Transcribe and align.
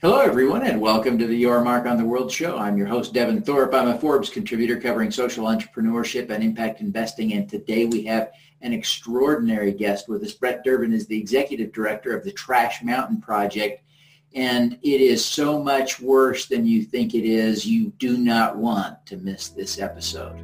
Hello, 0.00 0.20
everyone, 0.20 0.62
and 0.62 0.80
welcome 0.80 1.18
to 1.18 1.26
the 1.26 1.36
Your 1.36 1.60
Mark 1.60 1.86
on 1.86 1.98
the 1.98 2.04
World 2.04 2.32
show. 2.32 2.56
I'm 2.56 2.78
your 2.78 2.86
host, 2.86 3.12
Devin 3.12 3.42
Thorpe. 3.42 3.74
I'm 3.74 3.88
a 3.88 3.98
Forbes 3.98 4.30
contributor 4.30 4.80
covering 4.80 5.10
social 5.10 5.46
entrepreneurship 5.46 6.30
and 6.30 6.42
impact 6.42 6.80
investing. 6.80 7.34
And 7.34 7.48
today 7.48 7.84
we 7.84 8.04
have 8.04 8.30
an 8.62 8.72
extraordinary 8.72 9.72
guest 9.72 10.08
with 10.08 10.22
us. 10.22 10.32
Brett 10.32 10.64
Durbin 10.64 10.92
is 10.92 11.06
the 11.06 11.18
executive 11.18 11.72
director 11.72 12.16
of 12.16 12.24
the 12.24 12.32
Trash 12.32 12.82
Mountain 12.82 13.20
Project. 13.20 13.82
And 14.34 14.78
it 14.82 15.00
is 15.00 15.24
so 15.24 15.62
much 15.62 16.00
worse 16.00 16.46
than 16.46 16.66
you 16.66 16.82
think 16.82 17.14
it 17.14 17.24
is. 17.24 17.66
You 17.66 17.92
do 17.98 18.16
not 18.16 18.56
want 18.56 19.04
to 19.06 19.16
miss 19.18 19.48
this 19.48 19.78
episode. 19.78 20.40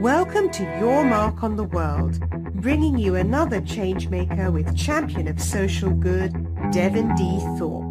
Welcome 0.00 0.50
to 0.50 0.62
Your 0.80 1.04
Mark 1.04 1.42
on 1.42 1.56
the 1.56 1.64
World, 1.64 2.18
bringing 2.54 2.98
you 2.98 3.16
another 3.16 3.60
changemaker 3.60 4.52
with 4.52 4.76
champion 4.76 5.28
of 5.28 5.40
social 5.40 5.90
good, 5.90 6.32
Devin 6.72 7.14
D. 7.14 7.38
Thorpe. 7.58 7.89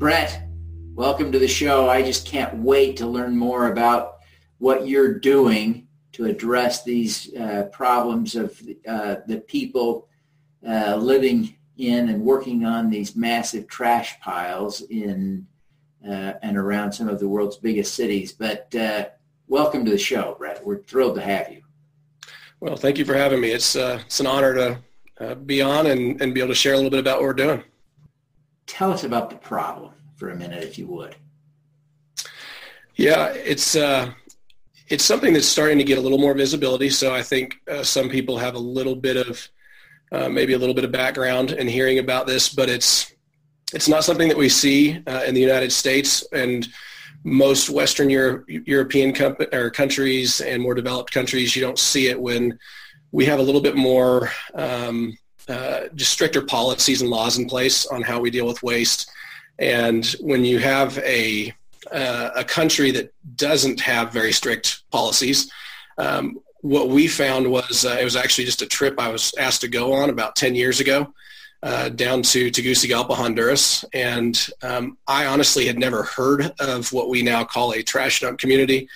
Brett, 0.00 0.48
welcome 0.94 1.30
to 1.30 1.38
the 1.38 1.46
show. 1.46 1.90
I 1.90 2.00
just 2.00 2.26
can't 2.26 2.56
wait 2.56 2.96
to 2.96 3.06
learn 3.06 3.36
more 3.36 3.70
about 3.70 4.20
what 4.56 4.88
you're 4.88 5.18
doing 5.18 5.88
to 6.12 6.24
address 6.24 6.82
these 6.82 7.34
uh, 7.34 7.64
problems 7.70 8.34
of 8.34 8.58
uh, 8.88 9.16
the 9.26 9.44
people 9.46 10.08
uh, 10.66 10.96
living 10.96 11.54
in 11.76 12.08
and 12.08 12.22
working 12.22 12.64
on 12.64 12.88
these 12.88 13.14
massive 13.14 13.68
trash 13.68 14.18
piles 14.20 14.80
in 14.88 15.46
uh, 16.08 16.32
and 16.40 16.56
around 16.56 16.92
some 16.92 17.10
of 17.10 17.20
the 17.20 17.28
world's 17.28 17.58
biggest 17.58 17.94
cities. 17.94 18.32
But 18.32 18.74
uh, 18.74 19.08
welcome 19.48 19.84
to 19.84 19.90
the 19.90 19.98
show, 19.98 20.34
Brett. 20.38 20.64
We're 20.64 20.82
thrilled 20.82 21.16
to 21.16 21.20
have 21.20 21.52
you. 21.52 21.60
Well, 22.58 22.76
thank 22.76 22.96
you 22.96 23.04
for 23.04 23.12
having 23.14 23.42
me. 23.42 23.50
It's 23.50 23.76
uh, 23.76 24.00
it's 24.06 24.18
an 24.18 24.26
honor 24.26 24.78
to 25.18 25.36
be 25.44 25.60
on 25.60 25.88
and, 25.88 26.18
and 26.22 26.32
be 26.32 26.40
able 26.40 26.48
to 26.48 26.54
share 26.54 26.72
a 26.72 26.76
little 26.76 26.88
bit 26.88 27.00
about 27.00 27.18
what 27.18 27.24
we're 27.24 27.34
doing 27.34 27.62
tell 28.70 28.92
us 28.92 29.02
about 29.04 29.30
the 29.30 29.36
problem 29.36 29.92
for 30.16 30.30
a 30.30 30.36
minute, 30.36 30.62
if 30.62 30.78
you 30.78 30.86
would. 30.86 31.16
Yeah, 32.94 33.32
it's 33.34 33.74
uh, 33.74 34.12
it's 34.88 35.04
something 35.04 35.32
that's 35.32 35.46
starting 35.46 35.78
to 35.78 35.84
get 35.84 35.98
a 35.98 36.00
little 36.00 36.18
more 36.18 36.34
visibility. 36.34 36.88
So 36.90 37.12
I 37.14 37.22
think 37.22 37.56
uh, 37.68 37.82
some 37.82 38.08
people 38.08 38.38
have 38.38 38.54
a 38.54 38.58
little 38.58 38.94
bit 38.94 39.16
of 39.16 39.48
uh, 40.12 40.28
maybe 40.28 40.52
a 40.52 40.58
little 40.58 40.74
bit 40.74 40.84
of 40.84 40.92
background 40.92 41.52
in 41.52 41.66
hearing 41.66 41.98
about 41.98 42.26
this, 42.26 42.48
but 42.48 42.68
it's 42.68 43.12
it's 43.74 43.88
not 43.88 44.04
something 44.04 44.28
that 44.28 44.36
we 44.36 44.48
see 44.48 45.02
uh, 45.06 45.22
in 45.26 45.34
the 45.34 45.40
United 45.40 45.72
States 45.72 46.24
and 46.32 46.68
most 47.22 47.70
Western 47.70 48.08
Euro- 48.10 48.44
European 48.48 49.14
or 49.52 49.70
countries 49.70 50.40
and 50.40 50.62
more 50.62 50.74
developed 50.74 51.12
countries. 51.12 51.54
You 51.54 51.62
don't 51.62 51.78
see 51.78 52.08
it 52.08 52.20
when 52.20 52.58
we 53.12 53.24
have 53.26 53.38
a 53.40 53.42
little 53.42 53.60
bit 53.60 53.76
more 53.76 54.30
um, 54.54 55.16
uh, 55.50 55.88
just 55.94 56.12
stricter 56.12 56.42
policies 56.42 57.02
and 57.02 57.10
laws 57.10 57.38
in 57.38 57.46
place 57.46 57.86
on 57.86 58.02
how 58.02 58.20
we 58.20 58.30
deal 58.30 58.46
with 58.46 58.62
waste. 58.62 59.10
And 59.58 60.06
when 60.20 60.44
you 60.44 60.58
have 60.58 60.96
a 60.98 61.52
uh, 61.92 62.30
a 62.36 62.44
country 62.44 62.90
that 62.92 63.12
doesn't 63.36 63.80
have 63.80 64.12
very 64.12 64.32
strict 64.32 64.82
policies, 64.90 65.50
um, 65.98 66.38
what 66.60 66.88
we 66.88 67.08
found 67.08 67.50
was 67.50 67.84
uh, 67.84 67.96
it 68.00 68.04
was 68.04 68.16
actually 68.16 68.44
just 68.44 68.62
a 68.62 68.66
trip 68.66 68.98
I 68.98 69.08
was 69.08 69.34
asked 69.38 69.62
to 69.62 69.68
go 69.68 69.92
on 69.92 70.10
about 70.10 70.36
10 70.36 70.54
years 70.54 70.80
ago 70.80 71.12
uh, 71.62 71.88
down 71.88 72.22
to 72.22 72.50
Tegucigalpa, 72.50 73.14
Honduras. 73.14 73.84
And 73.92 74.38
um, 74.62 74.98
I 75.06 75.26
honestly 75.26 75.66
had 75.66 75.78
never 75.78 76.02
heard 76.02 76.52
of 76.60 76.92
what 76.92 77.08
we 77.08 77.22
now 77.22 77.44
call 77.44 77.72
a 77.72 77.82
trash 77.82 78.20
dump 78.20 78.38
community. 78.38 78.88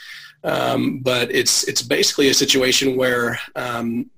Um, 0.43 0.99
but 0.99 1.31
it's, 1.31 1.67
it's 1.67 1.83
basically 1.83 2.29
a 2.29 2.35
situation 2.35 2.97
where 2.97 3.39
um, 3.57 4.11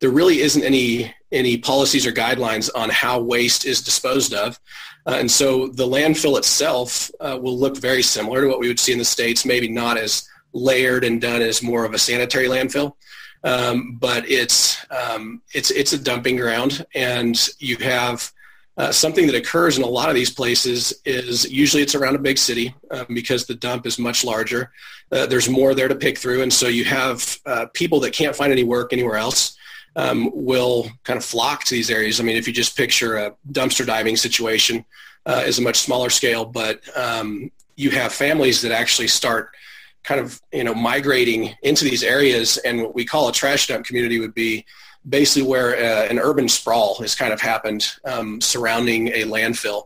there, 0.00 0.10
really 0.10 0.40
isn't 0.40 0.62
any 0.62 1.14
any 1.30 1.58
policies 1.58 2.06
or 2.06 2.12
guidelines 2.12 2.70
on 2.74 2.88
how 2.88 3.20
waste 3.20 3.66
is 3.66 3.82
disposed 3.82 4.32
of. 4.32 4.58
Uh, 5.06 5.16
and 5.18 5.30
so 5.30 5.68
the 5.68 5.86
landfill 5.86 6.38
itself 6.38 7.10
uh, 7.20 7.38
will 7.40 7.58
look 7.58 7.76
very 7.76 8.02
similar 8.02 8.42
to 8.42 8.48
what 8.48 8.60
we 8.60 8.68
would 8.68 8.80
see 8.80 8.92
in 8.92 8.98
the 8.98 9.04
States, 9.04 9.44
maybe 9.44 9.68
not 9.68 9.98
as 9.98 10.26
layered 10.52 11.04
and 11.04 11.20
done 11.20 11.42
as 11.42 11.62
more 11.62 11.84
of 11.84 11.94
a 11.94 11.98
sanitary 11.98 12.46
landfill. 12.46 12.94
Um, 13.44 13.96
but 14.00 14.28
it's, 14.28 14.84
um, 14.90 15.42
it's, 15.52 15.70
it's 15.70 15.92
a 15.92 15.98
dumping 15.98 16.36
ground 16.36 16.84
and 16.94 17.38
you 17.58 17.76
have 17.76 18.32
uh, 18.78 18.92
something 18.92 19.26
that 19.26 19.34
occurs 19.34 19.76
in 19.76 19.84
a 19.84 19.88
lot 19.88 20.08
of 20.08 20.14
these 20.14 20.30
places 20.30 20.92
is 21.04 21.50
usually 21.50 21.82
it's 21.82 21.94
around 21.94 22.14
a 22.14 22.20
big 22.20 22.38
city 22.38 22.74
um, 22.90 23.06
because 23.10 23.44
the 23.44 23.54
dump 23.54 23.86
is 23.86 23.98
much 23.98 24.24
larger. 24.24 24.72
Uh, 25.10 25.26
there's 25.26 25.48
more 25.48 25.74
there 25.74 25.88
to 25.88 25.96
pick 25.96 26.16
through. 26.16 26.42
And 26.42 26.52
so 26.52 26.68
you 26.68 26.84
have 26.84 27.38
uh, 27.44 27.66
people 27.74 28.00
that 28.00 28.12
can't 28.12 28.36
find 28.36 28.52
any 28.52 28.64
work 28.64 28.92
anywhere 28.92 29.16
else 29.16 29.57
um, 29.96 30.30
will 30.34 30.88
kind 31.04 31.16
of 31.16 31.24
flock 31.24 31.64
to 31.64 31.74
these 31.74 31.90
areas. 31.90 32.20
I 32.20 32.24
mean, 32.24 32.36
if 32.36 32.46
you 32.46 32.52
just 32.52 32.76
picture 32.76 33.16
a 33.16 33.34
dumpster 33.50 33.86
diving 33.86 34.16
situation 34.16 34.84
uh, 35.26 35.42
is 35.46 35.58
a 35.58 35.62
much 35.62 35.78
smaller 35.78 36.10
scale, 36.10 36.44
but 36.44 36.80
um, 36.96 37.50
you 37.76 37.90
have 37.90 38.12
families 38.12 38.62
that 38.62 38.72
actually 38.72 39.08
start 39.08 39.50
kind 40.04 40.20
of, 40.20 40.40
you 40.52 40.64
know, 40.64 40.74
migrating 40.74 41.54
into 41.62 41.84
these 41.84 42.02
areas 42.02 42.56
and 42.58 42.82
what 42.82 42.94
we 42.94 43.04
call 43.04 43.28
a 43.28 43.32
trash 43.32 43.66
dump 43.66 43.84
community 43.84 44.18
would 44.18 44.34
be 44.34 44.64
basically 45.08 45.48
where 45.48 45.76
uh, 45.76 46.06
an 46.08 46.18
urban 46.18 46.48
sprawl 46.48 46.96
has 46.96 47.14
kind 47.14 47.32
of 47.32 47.40
happened 47.40 47.92
um, 48.04 48.40
surrounding 48.40 49.08
a 49.08 49.24
landfill. 49.24 49.84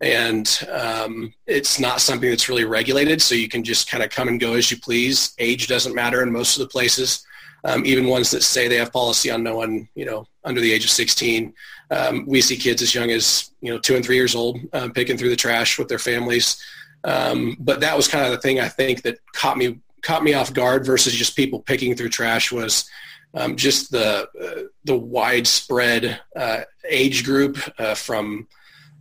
And 0.00 0.66
um, 0.70 1.32
it's 1.46 1.78
not 1.78 2.00
something 2.00 2.28
that's 2.28 2.48
really 2.48 2.64
regulated, 2.64 3.22
so 3.22 3.36
you 3.36 3.48
can 3.48 3.62
just 3.62 3.88
kind 3.88 4.02
of 4.02 4.10
come 4.10 4.26
and 4.28 4.40
go 4.40 4.54
as 4.54 4.70
you 4.70 4.76
please. 4.76 5.32
Age 5.38 5.68
doesn't 5.68 5.94
matter 5.94 6.22
in 6.22 6.32
most 6.32 6.56
of 6.56 6.60
the 6.60 6.68
places 6.68 7.24
um, 7.64 7.84
even 7.86 8.06
ones 8.06 8.30
that 8.30 8.42
say 8.42 8.68
they 8.68 8.76
have 8.76 8.92
policy 8.92 9.30
on 9.30 9.42
no 9.42 9.56
one, 9.56 9.88
you 9.94 10.04
know, 10.04 10.26
under 10.44 10.60
the 10.60 10.72
age 10.72 10.84
of 10.84 10.90
16. 10.90 11.54
Um, 11.90 12.24
we 12.26 12.40
see 12.40 12.56
kids 12.56 12.82
as 12.82 12.94
young 12.94 13.10
as, 13.10 13.50
you 13.60 13.72
know, 13.72 13.78
two 13.78 13.94
and 13.94 14.04
three 14.04 14.16
years 14.16 14.34
old 14.34 14.58
um, 14.72 14.92
picking 14.92 15.16
through 15.16 15.28
the 15.28 15.36
trash 15.36 15.78
with 15.78 15.88
their 15.88 15.98
families. 15.98 16.60
Um, 17.04 17.56
but 17.60 17.80
that 17.80 17.96
was 17.96 18.08
kind 18.08 18.24
of 18.24 18.32
the 18.32 18.38
thing 18.38 18.60
I 18.60 18.68
think 18.68 19.02
that 19.02 19.18
caught 19.32 19.58
me 19.58 19.78
caught 20.02 20.24
me 20.24 20.34
off 20.34 20.52
guard 20.52 20.84
versus 20.84 21.12
just 21.12 21.36
people 21.36 21.60
picking 21.60 21.94
through 21.94 22.08
trash 22.08 22.50
was 22.50 22.88
um, 23.34 23.56
just 23.56 23.90
the 23.90 24.28
uh, 24.40 24.68
the 24.84 24.96
widespread 24.96 26.20
uh, 26.36 26.62
age 26.88 27.24
group 27.24 27.58
uh, 27.78 27.94
from 27.94 28.46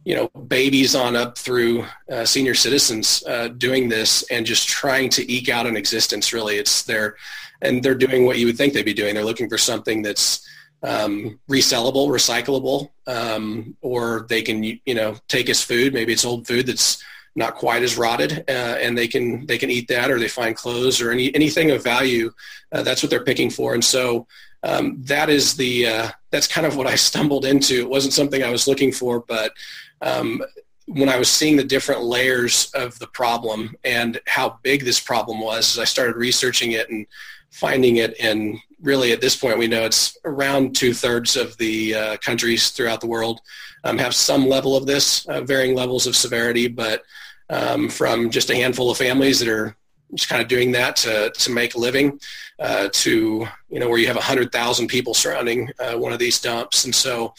you 0.03 0.15
know 0.15 0.27
babies 0.41 0.95
on 0.95 1.15
up 1.15 1.37
through 1.37 1.85
uh, 2.11 2.25
senior 2.25 2.55
citizens 2.55 3.23
uh, 3.27 3.49
doing 3.49 3.87
this 3.87 4.23
and 4.31 4.45
just 4.45 4.67
trying 4.67 5.09
to 5.09 5.31
eke 5.31 5.49
out 5.49 5.67
an 5.67 5.77
existence 5.77 6.33
really 6.33 6.57
it's 6.57 6.83
their 6.83 7.15
and 7.61 7.83
they're 7.83 7.95
doing 7.95 8.25
what 8.25 8.37
you 8.37 8.47
would 8.47 8.57
think 8.57 8.73
they'd 8.73 8.83
be 8.83 8.93
doing. 8.93 9.15
They're 9.15 9.25
looking 9.25 9.49
for 9.49 9.57
something 9.57 10.01
that's 10.01 10.47
um, 10.83 11.39
resellable, 11.49 12.07
recyclable, 12.07 12.89
um, 13.07 13.77
or 13.81 14.25
they 14.29 14.41
can 14.41 14.63
you 14.63 14.79
know 14.87 15.15
take 15.27 15.49
as 15.49 15.61
food. 15.61 15.93
Maybe 15.93 16.13
it's 16.13 16.25
old 16.25 16.47
food 16.47 16.67
that's 16.67 17.03
not 17.35 17.55
quite 17.55 17.83
as 17.83 17.97
rotted, 17.97 18.43
uh, 18.49 18.77
and 18.81 18.97
they 18.97 19.07
can 19.07 19.45
they 19.45 19.57
can 19.57 19.69
eat 19.69 19.87
that, 19.89 20.09
or 20.09 20.19
they 20.19 20.27
find 20.27 20.55
clothes 20.55 21.01
or 21.01 21.11
any 21.11 21.33
anything 21.35 21.71
of 21.71 21.83
value. 21.83 22.31
Uh, 22.71 22.83
that's 22.83 23.03
what 23.03 23.09
they're 23.09 23.23
picking 23.23 23.49
for, 23.49 23.73
and 23.73 23.83
so. 23.83 24.27
Um, 24.63 24.97
that 25.05 25.29
is 25.29 25.55
the 25.55 25.87
uh, 25.87 26.09
that's 26.29 26.47
kind 26.47 26.67
of 26.67 26.77
what 26.77 26.87
I 26.87 26.95
stumbled 27.09 27.45
into. 27.45 27.79
It 27.79 27.89
wasn't 27.89 28.13
something 28.13 28.43
I 28.43 28.51
was 28.51 28.67
looking 28.67 28.91
for, 28.91 29.21
but 29.21 29.53
um, 30.01 30.43
when 30.87 31.09
I 31.09 31.17
was 31.17 31.29
seeing 31.29 31.57
the 31.57 31.63
different 31.63 32.03
layers 32.03 32.71
of 32.73 32.97
the 32.99 33.07
problem 33.07 33.75
and 33.83 34.19
how 34.27 34.59
big 34.63 34.83
this 34.83 34.99
problem 34.99 35.39
was, 35.39 35.75
as 35.75 35.79
I 35.79 35.85
started 35.85 36.15
researching 36.15 36.71
it 36.73 36.89
and 36.89 37.05
finding 37.51 37.97
it 37.97 38.15
and 38.19 38.57
really 38.81 39.11
at 39.11 39.21
this 39.21 39.35
point 39.35 39.57
we 39.57 39.67
know 39.67 39.83
it's 39.83 40.17
around 40.23 40.73
two-thirds 40.73 41.35
of 41.35 41.55
the 41.57 41.93
uh, 41.93 42.17
countries 42.17 42.69
throughout 42.69 43.01
the 43.01 43.07
world 43.07 43.41
um, 43.83 43.97
have 43.97 44.15
some 44.15 44.47
level 44.47 44.75
of 44.75 44.85
this, 44.85 45.25
uh, 45.27 45.41
varying 45.41 45.75
levels 45.75 46.07
of 46.07 46.15
severity, 46.15 46.67
but 46.67 47.03
um, 47.49 47.89
from 47.89 48.29
just 48.29 48.49
a 48.49 48.55
handful 48.55 48.89
of 48.89 48.97
families 48.97 49.39
that 49.39 49.47
are 49.47 49.75
just 50.15 50.29
kind 50.29 50.41
of 50.41 50.47
doing 50.47 50.71
that 50.71 50.95
to, 50.97 51.31
to 51.31 51.51
make 51.51 51.75
a 51.75 51.77
living 51.77 52.19
uh, 52.59 52.89
to, 52.91 53.47
you 53.69 53.79
know, 53.79 53.89
where 53.89 53.97
you 53.97 54.07
have 54.07 54.15
100,000 54.15 54.87
people 54.87 55.13
surrounding 55.13 55.69
uh, 55.79 55.97
one 55.97 56.13
of 56.13 56.19
these 56.19 56.39
dumps. 56.39 56.85
And 56.85 56.93
so 56.93 57.33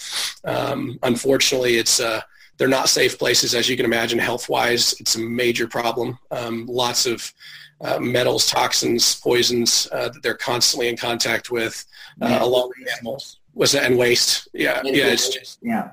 um, 0.45 0.99
unfortunately, 1.03 1.77
it's 1.77 2.01
uh, 2.01 2.21
they're 2.59 2.69
not 2.69 2.89
safe 2.89 3.19
places, 3.19 3.55
as 3.55 3.69
you 3.69 3.77
can 3.77 3.87
imagine, 3.87 4.19
health-wise. 4.19 4.95
It's 5.01 5.17
a 5.17 5.21
major 5.21 5.67
problem. 5.67 6.19
Um, 6.31 6.67
lots 6.67 7.07
of 7.07 7.33
uh, 7.81 7.99
metals, 7.99 8.47
toxins, 8.47 9.17
poisons 9.17 9.89
uh, 9.93 10.09
that 10.11 10.23
they're 10.23 10.35
constantly 10.37 10.89
in 10.89 10.97
contact 10.97 11.51
with, 11.51 11.85
uh, 12.21 12.39
along 12.41 12.71
with 12.79 12.89
animals. 12.93 13.39
Was 13.55 13.75
and 13.75 13.99
waste? 13.99 14.49
Yeah, 14.55 14.79
and 14.79 14.97
yeah, 14.97 15.09
it's 15.09 15.29
just 15.29 15.59
yeah, 15.61 15.91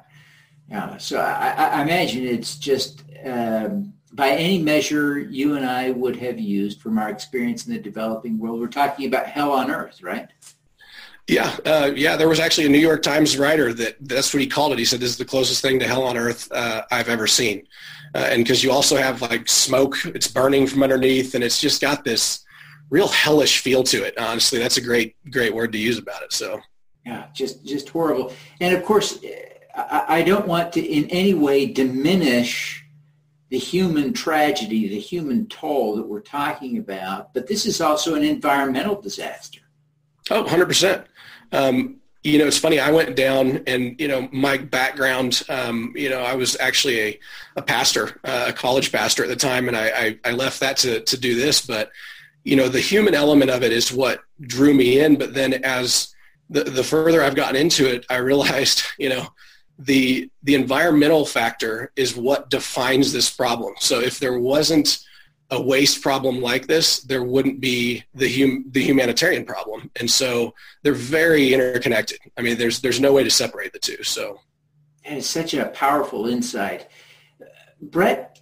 yeah. 0.69 0.97
So 0.97 1.19
I, 1.19 1.49
I 1.49 1.81
imagine 1.81 2.25
it's 2.25 2.55
just 2.55 3.03
um, 3.25 3.93
by 4.13 4.29
any 4.29 4.61
measure 4.61 5.19
you 5.19 5.55
and 5.55 5.65
I 5.65 5.91
would 5.91 6.15
have 6.17 6.39
used 6.39 6.81
from 6.81 6.97
our 6.97 7.09
experience 7.09 7.67
in 7.67 7.73
the 7.73 7.79
developing 7.79 8.39
world. 8.39 8.59
We're 8.59 8.67
talking 8.67 9.07
about 9.07 9.27
hell 9.27 9.51
on 9.51 9.69
earth, 9.69 10.01
right? 10.01 10.27
Yeah, 11.27 11.55
uh, 11.63 11.91
yeah. 11.95 12.15
There 12.15 12.27
was 12.27 12.39
actually 12.39 12.65
a 12.65 12.69
New 12.69 12.79
York 12.79 13.03
Times 13.03 13.37
writer 13.37 13.71
that 13.73 13.97
that's 14.01 14.33
what 14.33 14.41
he 14.41 14.47
called 14.47 14.73
it. 14.73 14.79
He 14.79 14.85
said 14.85 14.99
this 14.99 15.11
is 15.11 15.17
the 15.17 15.25
closest 15.25 15.61
thing 15.61 15.79
to 15.79 15.87
hell 15.87 16.03
on 16.03 16.17
earth 16.17 16.51
uh, 16.51 16.83
I've 16.91 17.07
ever 17.07 17.27
seen 17.27 17.67
uh, 18.15 18.27
and 18.31 18.43
because 18.43 18.63
you 18.63 18.71
also 18.71 18.97
have 18.97 19.21
like 19.21 19.47
smoke, 19.47 19.95
it's 20.05 20.27
burning 20.27 20.65
from 20.67 20.83
underneath, 20.83 21.35
and 21.35 21.43
it's 21.43 21.61
just 21.61 21.81
got 21.81 22.03
this 22.03 22.43
real 22.89 23.07
hellish 23.07 23.59
feel 23.59 23.83
to 23.83 24.03
it. 24.03 24.17
Honestly, 24.17 24.59
that's 24.59 24.77
a 24.77 24.81
great 24.81 25.15
great 25.31 25.53
word 25.53 25.71
to 25.73 25.77
use 25.77 25.97
about 25.97 26.23
it. 26.23 26.33
So 26.33 26.59
yeah, 27.05 27.27
just 27.33 27.65
just 27.65 27.89
horrible. 27.89 28.33
And 28.59 28.75
of 28.75 28.83
course, 28.83 29.19
I, 29.75 30.05
I 30.07 30.21
don't 30.23 30.47
want 30.47 30.73
to 30.73 30.81
in 30.81 31.05
any 31.09 31.33
way 31.33 31.67
diminish 31.67 32.83
the 33.49 33.57
human 33.57 34.13
tragedy, 34.13 34.87
the 34.87 34.99
human 34.99 35.47
toll 35.47 35.95
that 35.95 36.07
we're 36.07 36.21
talking 36.21 36.77
about, 36.77 37.33
but 37.33 37.47
this 37.47 37.65
is 37.65 37.81
also 37.81 38.15
an 38.15 38.23
environmental 38.23 39.01
disaster. 39.01 39.61
Oh, 40.29 40.43
100%. 40.43 41.05
Um, 41.51 41.99
you 42.23 42.37
know, 42.37 42.45
it's 42.45 42.57
funny. 42.57 42.79
I 42.79 42.91
went 42.91 43.15
down 43.15 43.63
and, 43.65 43.99
you 43.99 44.07
know, 44.07 44.27
my 44.31 44.57
background, 44.57 45.41
um, 45.49 45.93
you 45.95 46.09
know, 46.09 46.19
I 46.19 46.35
was 46.35 46.57
actually 46.59 46.99
a, 46.99 47.19
a 47.55 47.61
pastor, 47.61 48.19
uh, 48.23 48.45
a 48.49 48.53
college 48.53 48.91
pastor 48.91 49.23
at 49.23 49.29
the 49.29 49.35
time, 49.35 49.67
and 49.67 49.75
I, 49.75 49.89
I, 49.89 50.19
I 50.25 50.31
left 50.31 50.59
that 50.59 50.77
to, 50.77 50.99
to 51.01 51.17
do 51.17 51.35
this. 51.35 51.65
But, 51.65 51.91
you 52.43 52.55
know, 52.55 52.67
the 52.67 52.81
human 52.81 53.15
element 53.15 53.49
of 53.49 53.63
it 53.63 53.71
is 53.71 53.91
what 53.91 54.21
drew 54.41 54.73
me 54.73 54.99
in. 54.99 55.17
But 55.17 55.33
then 55.33 55.53
as 55.63 56.13
the, 56.49 56.65
the 56.65 56.83
further 56.83 57.23
I've 57.23 57.35
gotten 57.35 57.55
into 57.55 57.87
it, 57.87 58.05
I 58.09 58.17
realized, 58.17 58.83
you 58.99 59.09
know, 59.09 59.27
the, 59.79 60.29
the 60.43 60.55
environmental 60.55 61.25
factor 61.25 61.91
is 61.95 62.15
what 62.15 62.49
defines 62.49 63.13
this 63.13 63.29
problem. 63.29 63.73
So 63.79 63.99
if 63.99 64.19
there 64.19 64.37
wasn't 64.37 64.99
a 65.51 65.61
waste 65.61 66.01
problem 66.01 66.41
like 66.41 66.67
this, 66.67 66.99
there 67.01 67.23
wouldn't 67.23 67.59
be 67.59 68.03
the 68.13 68.29
hum, 68.29 68.65
the 68.69 68.83
humanitarian 68.83 69.45
problem. 69.45 69.89
And 69.99 70.09
so 70.09 70.53
they're 70.83 70.93
very 70.93 71.53
interconnected. 71.53 72.19
I 72.37 72.41
mean, 72.41 72.57
there's 72.57 72.81
there's 72.81 72.99
no 72.99 73.13
way 73.13 73.23
to 73.23 73.31
separate 73.31 73.73
the 73.73 73.79
two. 73.79 74.03
So, 74.03 74.41
and 75.03 75.17
it's 75.17 75.27
such 75.27 75.53
a 75.53 75.65
powerful 75.67 76.27
insight. 76.27 76.89
Brett, 77.81 78.41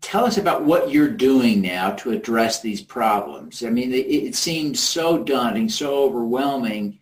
tell 0.00 0.24
us 0.24 0.38
about 0.38 0.64
what 0.64 0.90
you're 0.90 1.10
doing 1.10 1.60
now 1.60 1.90
to 1.96 2.12
address 2.12 2.62
these 2.62 2.80
problems. 2.80 3.62
I 3.62 3.68
mean, 3.68 3.92
it, 3.92 4.06
it 4.06 4.34
seems 4.34 4.80
so 4.80 5.22
daunting, 5.22 5.68
so 5.68 6.04
overwhelming 6.04 6.99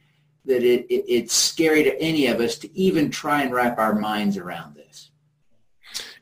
that 0.49 0.65
it, 0.65 0.87
it, 0.93 1.05
it's 1.07 1.35
scary 1.35 1.85
to 1.85 2.01
any 2.01 2.27
of 2.27 2.41
us 2.41 2.59
to 2.59 2.77
even 2.77 3.11
try 3.11 3.43
and 3.43 3.53
wrap 3.53 3.79
our 3.79 3.95
minds 3.95 4.37
around 4.37 4.75
this. 4.75 5.11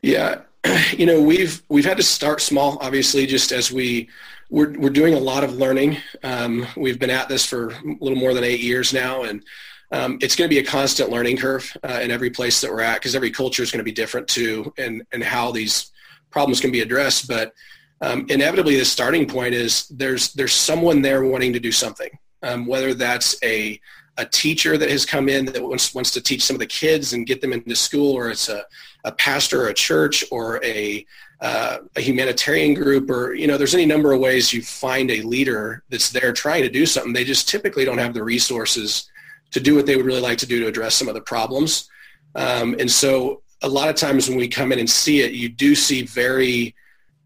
Yeah, 0.01 0.41
you 0.97 1.05
know, 1.05 1.21
we've 1.21 1.63
we've 1.69 1.85
had 1.85 1.97
to 1.97 2.03
start 2.03 2.41
small, 2.41 2.77
obviously, 2.79 3.25
just 3.25 3.51
as 3.51 3.71
we 3.71 4.09
we're 4.49 4.77
we're 4.77 4.89
doing 4.89 5.13
a 5.13 5.19
lot 5.19 5.43
of 5.43 5.55
learning. 5.55 5.97
Um, 6.23 6.67
we've 6.75 6.99
been 6.99 7.09
at 7.09 7.27
this 7.27 7.45
for 7.45 7.69
a 7.69 7.97
little 7.99 8.17
more 8.17 8.33
than 8.33 8.43
eight 8.43 8.59
years 8.59 8.93
now, 8.93 9.23
and 9.23 9.43
um, 9.91 10.17
it's 10.21 10.35
going 10.35 10.49
to 10.49 10.53
be 10.53 10.59
a 10.59 10.65
constant 10.65 11.09
learning 11.09 11.37
curve 11.37 11.75
uh, 11.83 11.99
in 12.01 12.11
every 12.11 12.29
place 12.29 12.61
that 12.61 12.71
we're 12.71 12.81
at 12.81 12.95
because 12.95 13.15
every 13.15 13.31
culture 13.31 13.63
is 13.63 13.71
going 13.71 13.79
to 13.79 13.83
be 13.83 13.91
different 13.91 14.27
too, 14.27 14.73
and 14.77 15.03
and 15.11 15.23
how 15.23 15.51
these 15.51 15.91
problems 16.29 16.59
can 16.59 16.71
be 16.71 16.81
addressed. 16.81 17.27
But 17.27 17.53
um, 18.01 18.25
inevitably, 18.29 18.77
the 18.77 18.85
starting 18.85 19.27
point 19.27 19.53
is 19.53 19.87
there's 19.87 20.33
there's 20.33 20.53
someone 20.53 21.01
there 21.01 21.23
wanting 21.23 21.53
to 21.53 21.59
do 21.59 21.71
something, 21.71 22.09
um, 22.43 22.65
whether 22.65 22.93
that's 22.93 23.41
a 23.43 23.79
a 24.17 24.25
teacher 24.25 24.77
that 24.77 24.89
has 24.89 25.05
come 25.05 25.29
in 25.29 25.45
that 25.45 25.61
wants, 25.61 25.93
wants 25.93 26.11
to 26.11 26.21
teach 26.21 26.43
some 26.43 26.55
of 26.55 26.59
the 26.59 26.65
kids 26.65 27.13
and 27.13 27.27
get 27.27 27.39
them 27.39 27.53
into 27.53 27.75
school, 27.75 28.13
or 28.13 28.29
it's 28.29 28.49
a, 28.49 28.65
a 29.03 29.11
pastor 29.11 29.63
or 29.63 29.67
a 29.67 29.73
church 29.73 30.23
or 30.31 30.63
a, 30.63 31.05
uh, 31.41 31.77
a 31.95 32.01
humanitarian 32.01 32.73
group, 32.73 33.09
or, 33.09 33.35
you 33.35 33.47
know, 33.47 33.57
there's 33.57 33.75
any 33.75 33.85
number 33.85 34.11
of 34.11 34.19
ways 34.19 34.51
you 34.51 34.61
find 34.61 35.11
a 35.11 35.21
leader 35.21 35.83
that's 35.89 36.09
there 36.09 36.33
trying 36.33 36.63
to 36.63 36.69
do 36.69 36.85
something. 36.85 37.13
They 37.13 37.23
just 37.23 37.47
typically 37.47 37.85
don't 37.85 37.99
have 37.99 38.13
the 38.13 38.23
resources 38.23 39.09
to 39.51 39.59
do 39.59 39.75
what 39.75 39.85
they 39.85 39.95
would 39.95 40.05
really 40.05 40.21
like 40.21 40.39
to 40.39 40.47
do 40.47 40.59
to 40.61 40.67
address 40.67 40.95
some 40.95 41.07
of 41.07 41.13
the 41.13 41.21
problems. 41.21 41.89
Um, 42.35 42.75
and 42.79 42.89
so 42.89 43.43
a 43.61 43.69
lot 43.69 43.89
of 43.89 43.95
times 43.95 44.27
when 44.27 44.37
we 44.37 44.47
come 44.47 44.71
in 44.71 44.79
and 44.79 44.89
see 44.89 45.21
it, 45.21 45.31
you 45.31 45.49
do 45.49 45.75
see 45.75 46.01
very 46.03 46.75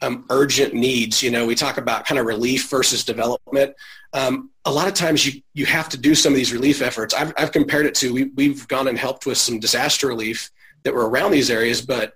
um, 0.02 0.26
urgent 0.30 0.74
needs. 0.74 1.22
You 1.22 1.32
know, 1.32 1.46
we 1.46 1.56
talk 1.56 1.78
about 1.78 2.06
kind 2.06 2.20
of 2.20 2.26
relief 2.26 2.70
versus 2.70 3.04
development. 3.04 3.76
Um, 4.14 4.50
a 4.66 4.72
lot 4.72 4.88
of 4.88 4.94
times 4.94 5.26
you, 5.26 5.42
you 5.54 5.66
have 5.66 5.90
to 5.90 5.98
do 5.98 6.16
some 6.16 6.34
of 6.34 6.38
these 6.38 6.54
relief 6.54 6.82
efforts. 6.82 7.14
I've, 7.14 7.34
I've 7.38 7.52
compared 7.52 7.86
it 7.86 7.96
to, 7.96 8.14
we, 8.14 8.24
we've 8.36 8.68
gone 8.68 8.88
and 8.88 8.98
helped 8.98 9.26
with 9.26 9.38
some 9.38 9.60
disaster 9.60 10.08
relief 10.08 10.52
that 10.84 10.94
were 10.94 11.10
around 11.10 11.32
these 11.32 11.50
areas, 11.50 11.82
but 11.82 12.14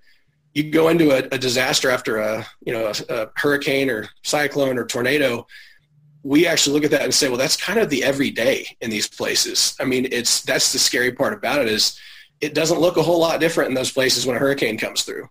you 0.53 0.71
go 0.71 0.89
into 0.89 1.11
a, 1.11 1.19
a 1.31 1.37
disaster 1.37 1.89
after 1.89 2.17
a, 2.17 2.45
you 2.65 2.73
know, 2.73 2.87
a, 2.87 3.13
a 3.13 3.29
hurricane 3.35 3.89
or 3.89 4.09
cyclone 4.23 4.77
or 4.77 4.85
tornado, 4.85 5.45
we 6.23 6.47
actually 6.47 6.73
look 6.73 6.83
at 6.83 6.91
that 6.91 7.03
and 7.03 7.13
say, 7.13 7.27
well, 7.27 7.37
that's 7.37 7.57
kind 7.57 7.77
of 7.77 7.89
the 7.89 8.03
everyday 8.03 8.65
in 8.81 8.89
these 8.89 9.07
places. 9.07 9.75
I 9.79 9.85
mean, 9.85 10.07
it's, 10.11 10.41
that's 10.41 10.73
the 10.73 10.79
scary 10.79 11.11
part 11.11 11.33
about 11.33 11.61
it 11.61 11.67
is 11.67 11.99
it 12.41 12.53
doesn't 12.53 12.79
look 12.79 12.97
a 12.97 13.03
whole 13.03 13.19
lot 13.19 13.39
different 13.39 13.69
in 13.69 13.75
those 13.75 13.91
places 13.91 14.25
when 14.25 14.35
a 14.35 14.39
hurricane 14.39 14.77
comes 14.77 15.03
through. 15.03 15.29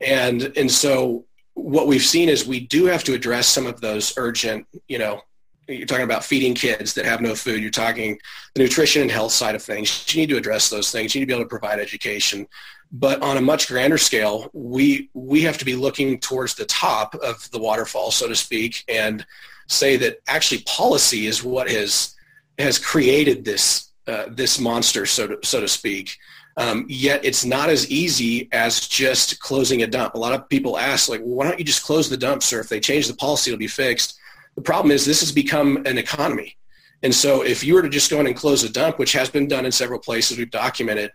And, 0.00 0.52
and 0.56 0.70
so 0.70 1.26
what 1.54 1.86
we've 1.86 2.02
seen 2.02 2.28
is 2.28 2.46
we 2.46 2.60
do 2.60 2.86
have 2.86 3.04
to 3.04 3.14
address 3.14 3.46
some 3.46 3.66
of 3.66 3.80
those 3.80 4.14
urgent, 4.16 4.66
you 4.88 4.98
know, 4.98 5.22
you're 5.68 5.86
talking 5.86 6.04
about 6.04 6.24
feeding 6.24 6.54
kids 6.54 6.94
that 6.94 7.04
have 7.04 7.20
no 7.20 7.34
food. 7.34 7.62
You're 7.62 7.70
talking 7.70 8.18
the 8.54 8.62
nutrition 8.62 9.02
and 9.02 9.10
health 9.10 9.32
side 9.32 9.54
of 9.54 9.62
things. 9.62 10.12
You 10.12 10.20
need 10.20 10.28
to 10.30 10.36
address 10.36 10.68
those 10.70 10.90
things. 10.90 11.14
You 11.14 11.20
need 11.20 11.26
to 11.26 11.28
be 11.28 11.34
able 11.34 11.44
to 11.44 11.48
provide 11.48 11.78
education. 11.78 12.46
But 12.90 13.22
on 13.22 13.36
a 13.36 13.40
much 13.40 13.68
grander 13.68 13.96
scale, 13.96 14.50
we 14.52 15.08
we 15.14 15.42
have 15.42 15.56
to 15.58 15.64
be 15.64 15.74
looking 15.74 16.18
towards 16.18 16.54
the 16.54 16.66
top 16.66 17.14
of 17.14 17.50
the 17.50 17.58
waterfall, 17.58 18.10
so 18.10 18.28
to 18.28 18.36
speak, 18.36 18.84
and 18.86 19.24
say 19.66 19.96
that 19.96 20.18
actually 20.26 20.62
policy 20.62 21.26
is 21.26 21.42
what 21.42 21.70
has 21.70 22.14
has 22.58 22.78
created 22.78 23.44
this 23.44 23.92
uh, 24.06 24.24
this 24.28 24.58
monster, 24.58 25.06
so 25.06 25.28
to, 25.28 25.38
so 25.42 25.60
to 25.60 25.68
speak. 25.68 26.18
Um, 26.56 26.84
yet 26.88 27.24
it's 27.24 27.44
not 27.44 27.70
as 27.70 27.90
easy 27.90 28.48
as 28.52 28.86
just 28.86 29.40
closing 29.40 29.82
a 29.82 29.86
dump. 29.86 30.14
A 30.14 30.18
lot 30.18 30.34
of 30.34 30.48
people 30.48 30.78
ask, 30.78 31.08
like, 31.08 31.20
well, 31.20 31.36
why 31.36 31.48
don't 31.48 31.58
you 31.58 31.64
just 31.64 31.82
close 31.82 32.10
the 32.10 32.16
dump, 32.16 32.42
sir? 32.42 32.60
If 32.60 32.68
they 32.68 32.80
change 32.80 33.06
the 33.08 33.14
policy, 33.14 33.50
it'll 33.50 33.58
be 33.58 33.66
fixed. 33.66 34.18
The 34.54 34.62
problem 34.62 34.90
is 34.90 35.06
this 35.06 35.20
has 35.20 35.32
become 35.32 35.82
an 35.86 35.96
economy. 35.96 36.56
And 37.02 37.14
so 37.14 37.42
if 37.42 37.64
you 37.64 37.74
were 37.74 37.82
to 37.82 37.88
just 37.88 38.10
go 38.10 38.20
in 38.20 38.26
and 38.26 38.36
close 38.36 38.62
a 38.64 38.68
dump, 38.68 38.98
which 38.98 39.12
has 39.12 39.30
been 39.30 39.48
done 39.48 39.66
in 39.66 39.72
several 39.72 39.98
places, 39.98 40.38
we've 40.38 40.50
documented, 40.50 41.10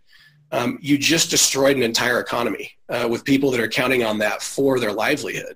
um, 0.51 0.80
you 0.81 0.98
just 0.98 1.30
destroyed 1.30 1.78
an 1.78 1.84
entire 1.84 2.19
economy 2.19 2.72
uh, 2.89 3.07
with 3.10 3.24
people 3.24 3.51
that 3.51 3.60
are 3.60 3.68
counting 3.68 4.04
on 4.04 4.18
that 4.19 4.42
for 4.42 4.80
their 4.80 4.92
livelihood. 4.92 5.56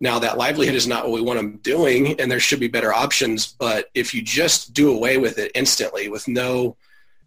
Now 0.00 0.18
that 0.20 0.38
livelihood 0.38 0.76
is 0.76 0.86
not 0.86 1.04
what 1.04 1.12
we 1.12 1.20
want 1.20 1.38
them 1.38 1.56
doing, 1.58 2.20
and 2.20 2.30
there 2.30 2.40
should 2.40 2.60
be 2.60 2.68
better 2.68 2.92
options. 2.92 3.54
But 3.58 3.90
if 3.94 4.14
you 4.14 4.22
just 4.22 4.72
do 4.72 4.92
away 4.92 5.18
with 5.18 5.38
it 5.38 5.50
instantly 5.54 6.08
with 6.08 6.28
no, 6.28 6.76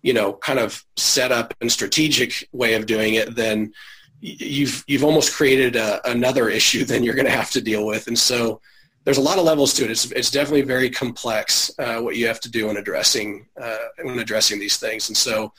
you 0.02 0.14
know, 0.14 0.34
kind 0.34 0.60
of 0.60 0.84
setup 0.98 1.54
and 1.62 1.72
strategic 1.72 2.48
way 2.52 2.74
of 2.74 2.86
doing 2.86 3.16
it, 3.16 3.36
then 3.36 3.74
you've 4.20 4.84
you've 4.88 5.04
almost 5.04 5.34
created 5.34 5.76
a, 5.76 6.10
another 6.10 6.50
issue 6.50 6.86
than 6.90 7.04
you're 7.04 7.16
going 7.16 7.26
to 7.26 7.32
have 7.32 7.52
to 7.52 7.62
deal 7.62 7.86
with. 7.86 8.08
And 8.08 8.18
so 8.18 8.62
there's 9.04 9.18
a 9.18 9.22
lot 9.22 9.40
of 9.40 9.46
levels 9.46 9.74
to 9.74 9.84
it. 9.84 9.92
It's, 9.92 10.12
it's 10.12 10.30
definitely 10.30 10.62
very 10.62 10.90
complex 10.90 11.72
uh, 11.80 12.00
what 12.00 12.16
you 12.16 12.28
have 12.28 12.40
to 12.42 12.52
do 12.52 12.70
in 12.70 12.78
addressing 12.78 13.48
uh, 13.60 13.78
when 14.04 14.20
addressing 14.20 14.60
these 14.60 14.78
things. 14.78 15.10
And 15.10 15.18
so, 15.18 15.54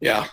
yeah. 0.00 0.26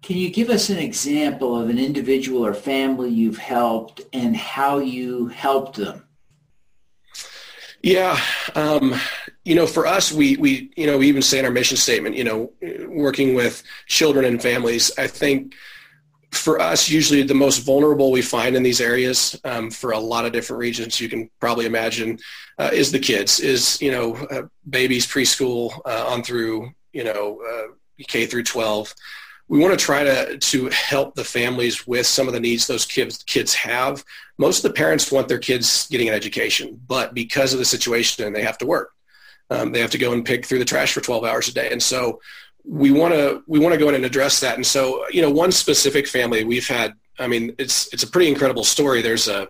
Can 0.00 0.16
you 0.16 0.30
give 0.30 0.50
us 0.50 0.68
an 0.68 0.78
example 0.78 1.60
of 1.60 1.68
an 1.68 1.78
individual 1.78 2.44
or 2.44 2.54
family 2.54 3.10
you've 3.10 3.38
helped 3.38 4.00
and 4.12 4.36
how 4.36 4.78
you 4.78 5.28
helped 5.28 5.76
them? 5.76 6.08
Yeah, 7.82 8.18
um, 8.54 8.94
you 9.44 9.54
know, 9.54 9.66
for 9.66 9.86
us, 9.86 10.12
we 10.12 10.36
we 10.36 10.70
you 10.76 10.86
know 10.86 10.98
we 10.98 11.08
even 11.08 11.22
say 11.22 11.38
in 11.38 11.44
our 11.44 11.50
mission 11.50 11.76
statement, 11.76 12.16
you 12.16 12.24
know, 12.24 12.52
working 12.88 13.34
with 13.34 13.62
children 13.86 14.24
and 14.24 14.40
families. 14.40 14.90
I 14.98 15.06
think 15.06 15.54
for 16.32 16.60
us, 16.60 16.88
usually 16.88 17.22
the 17.22 17.34
most 17.34 17.58
vulnerable 17.58 18.10
we 18.10 18.22
find 18.22 18.56
in 18.56 18.62
these 18.62 18.80
areas 18.80 19.38
um, 19.44 19.70
for 19.70 19.92
a 19.92 19.98
lot 19.98 20.24
of 20.24 20.32
different 20.32 20.60
regions, 20.60 20.98
you 20.98 21.08
can 21.08 21.30
probably 21.40 21.66
imagine, 21.66 22.18
uh, 22.58 22.70
is 22.72 22.90
the 22.90 22.98
kids, 22.98 23.38
is, 23.38 23.80
you 23.82 23.90
know, 23.90 24.14
uh, 24.30 24.42
babies, 24.68 25.06
preschool 25.06 25.78
uh, 25.84 26.06
on 26.08 26.22
through, 26.22 26.72
you 26.94 27.04
know, 27.04 27.38
uh, 27.42 27.72
K 28.08 28.24
through 28.26 28.44
12. 28.44 28.94
We 29.48 29.58
want 29.58 29.78
to 29.78 29.84
try 29.84 30.04
to, 30.04 30.38
to 30.38 30.68
help 30.70 31.14
the 31.14 31.24
families 31.24 31.86
with 31.86 32.06
some 32.06 32.28
of 32.28 32.32
the 32.32 32.40
needs 32.40 32.66
those 32.66 32.86
kids, 32.86 33.22
kids 33.24 33.52
have. 33.54 34.02
Most 34.38 34.64
of 34.64 34.70
the 34.70 34.76
parents 34.76 35.12
want 35.12 35.28
their 35.28 35.38
kids 35.38 35.86
getting 35.88 36.08
an 36.08 36.14
education, 36.14 36.80
but 36.88 37.12
because 37.12 37.52
of 37.52 37.58
the 37.58 37.64
situation, 37.66 38.32
they 38.32 38.42
have 38.42 38.58
to 38.58 38.66
work. 38.66 38.92
Um, 39.52 39.72
they 39.72 39.80
have 39.80 39.90
to 39.90 39.98
go 39.98 40.12
and 40.12 40.24
pick 40.24 40.46
through 40.46 40.60
the 40.60 40.64
trash 40.64 40.92
for 40.92 41.00
12 41.00 41.24
hours 41.24 41.48
a 41.48 41.54
day. 41.54 41.70
And 41.70 41.82
so 41.82 42.20
we 42.64 42.90
want 42.90 43.12
to 43.12 43.42
we 43.46 43.58
want 43.58 43.74
to 43.74 43.78
go 43.78 43.88
in 43.88 43.94
and 43.94 44.04
address 44.04 44.40
that. 44.40 44.54
And 44.54 44.66
so, 44.66 45.04
you 45.10 45.20
know, 45.20 45.30
one 45.30 45.52
specific 45.52 46.06
family 46.06 46.44
we've 46.44 46.68
had. 46.68 46.94
I 47.18 47.26
mean, 47.26 47.54
it's 47.58 47.92
it's 47.92 48.02
a 48.02 48.06
pretty 48.06 48.30
incredible 48.30 48.64
story. 48.64 49.02
There's 49.02 49.28
a 49.28 49.48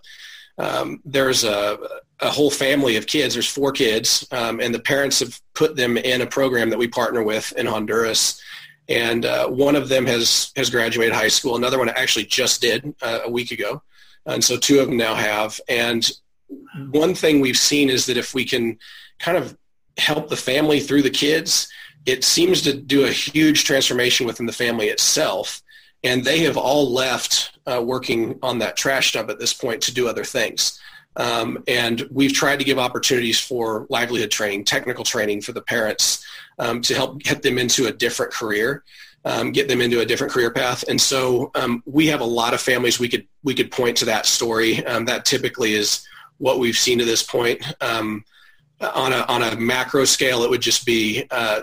um, 0.59 1.01
there's 1.05 1.45
a, 1.45 1.79
a 2.21 2.31
whole 2.31 2.51
family 2.51 2.97
of 2.97 3.07
kids. 3.07 3.35
There's 3.35 3.49
four 3.49 3.73
kids, 3.73 4.27
um, 4.33 4.61
and 4.61 4.75
the 4.75 4.81
parents 4.81 5.21
have 5.21 5.41
put 5.55 5.77
them 5.77 5.97
in 5.97 6.21
a 6.21 6.27
program 6.27 6.71
that 6.71 6.79
we 6.79 6.89
partner 6.89 7.23
with 7.23 7.53
in 7.53 7.67
Honduras. 7.67 8.41
And 8.89 9.25
uh, 9.25 9.49
one 9.49 9.77
of 9.77 9.89
them 9.89 10.07
has 10.07 10.53
has 10.57 10.71
graduated 10.71 11.15
high 11.15 11.29
school. 11.29 11.57
Another 11.57 11.79
one 11.79 11.89
actually 11.91 12.27
just 12.27 12.61
did 12.61 12.95
uh, 13.01 13.21
a 13.25 13.31
week 13.31 13.53
ago, 13.53 13.83
and 14.27 14.43
so 14.43 14.57
two 14.57 14.81
of 14.81 14.89
them 14.89 14.97
now 14.97 15.15
have. 15.15 15.61
And 15.69 16.11
one 16.91 17.15
thing 17.15 17.41
we've 17.41 17.57
seen 17.57 17.89
is 17.89 18.07
that 18.07 18.17
if 18.17 18.35
we 18.35 18.45
can 18.45 18.79
kind 19.19 19.39
of 19.39 19.57
help 19.99 20.29
the 20.29 20.37
family 20.37 20.81
through 20.81 21.03
the 21.03 21.11
kids, 21.11 21.69
it 22.07 22.25
seems 22.25 22.63
to 22.63 22.73
do 22.73 23.05
a 23.05 23.11
huge 23.11 23.65
transformation 23.65 24.27
within 24.27 24.47
the 24.47 24.53
family 24.53 24.89
itself. 24.89 25.63
And 26.05 26.25
they 26.25 26.41
have 26.41 26.57
all 26.57 26.93
left 26.93 27.59
uh, 27.67 27.81
working 27.83 28.39
on 28.43 28.59
that 28.59 28.77
trash 28.77 29.13
dump 29.13 29.31
at 29.31 29.39
this 29.39 29.55
point 29.55 29.83
to 29.83 29.95
do 29.95 30.09
other 30.09 30.25
things. 30.25 30.81
Um, 31.17 31.63
and 31.69 32.09
we've 32.11 32.33
tried 32.33 32.59
to 32.59 32.65
give 32.65 32.79
opportunities 32.79 33.39
for 33.39 33.87
livelihood 33.91 34.31
training, 34.31 34.65
technical 34.65 35.05
training 35.05 35.43
for 35.43 35.53
the 35.53 35.63
parents 35.63 36.25
um, 36.59 36.81
to 36.83 36.95
help 36.95 37.23
get 37.23 37.43
them 37.43 37.59
into 37.59 37.87
a 37.87 37.93
different 37.93 38.33
career. 38.33 38.83
um, 39.25 39.53
get 39.53 39.69
them 39.69 39.81
into 39.81 40.01
a 40.01 40.07
different 40.07 40.33
career 40.33 40.51
path. 40.51 40.85
And 40.89 41.01
so 41.01 41.51
um, 41.55 41.83
we 41.87 42.07
have 42.09 42.21
a 42.21 42.25
lot 42.27 42.55
of 42.55 42.61
families 42.61 42.99
we 42.99 43.09
could 43.09 43.27
we 43.45 43.55
could 43.55 43.71
point 43.71 43.97
to 43.99 44.05
that 44.07 44.27
story. 44.27 44.85
Um, 44.87 45.05
that 45.07 45.25
typically 45.25 45.75
is 45.75 46.07
what 46.39 46.59
we've 46.59 46.77
seen 46.77 46.99
to 46.99 47.05
this 47.05 47.23
point. 47.23 47.63
Um, 47.81 48.25
on 48.95 49.13
a 49.13 49.25
on 49.29 49.43
a 49.43 49.57
macro 49.57 50.05
scale, 50.05 50.43
it 50.43 50.51
would 50.51 50.63
just 50.63 50.85
be 50.85 51.25
uh, 51.31 51.63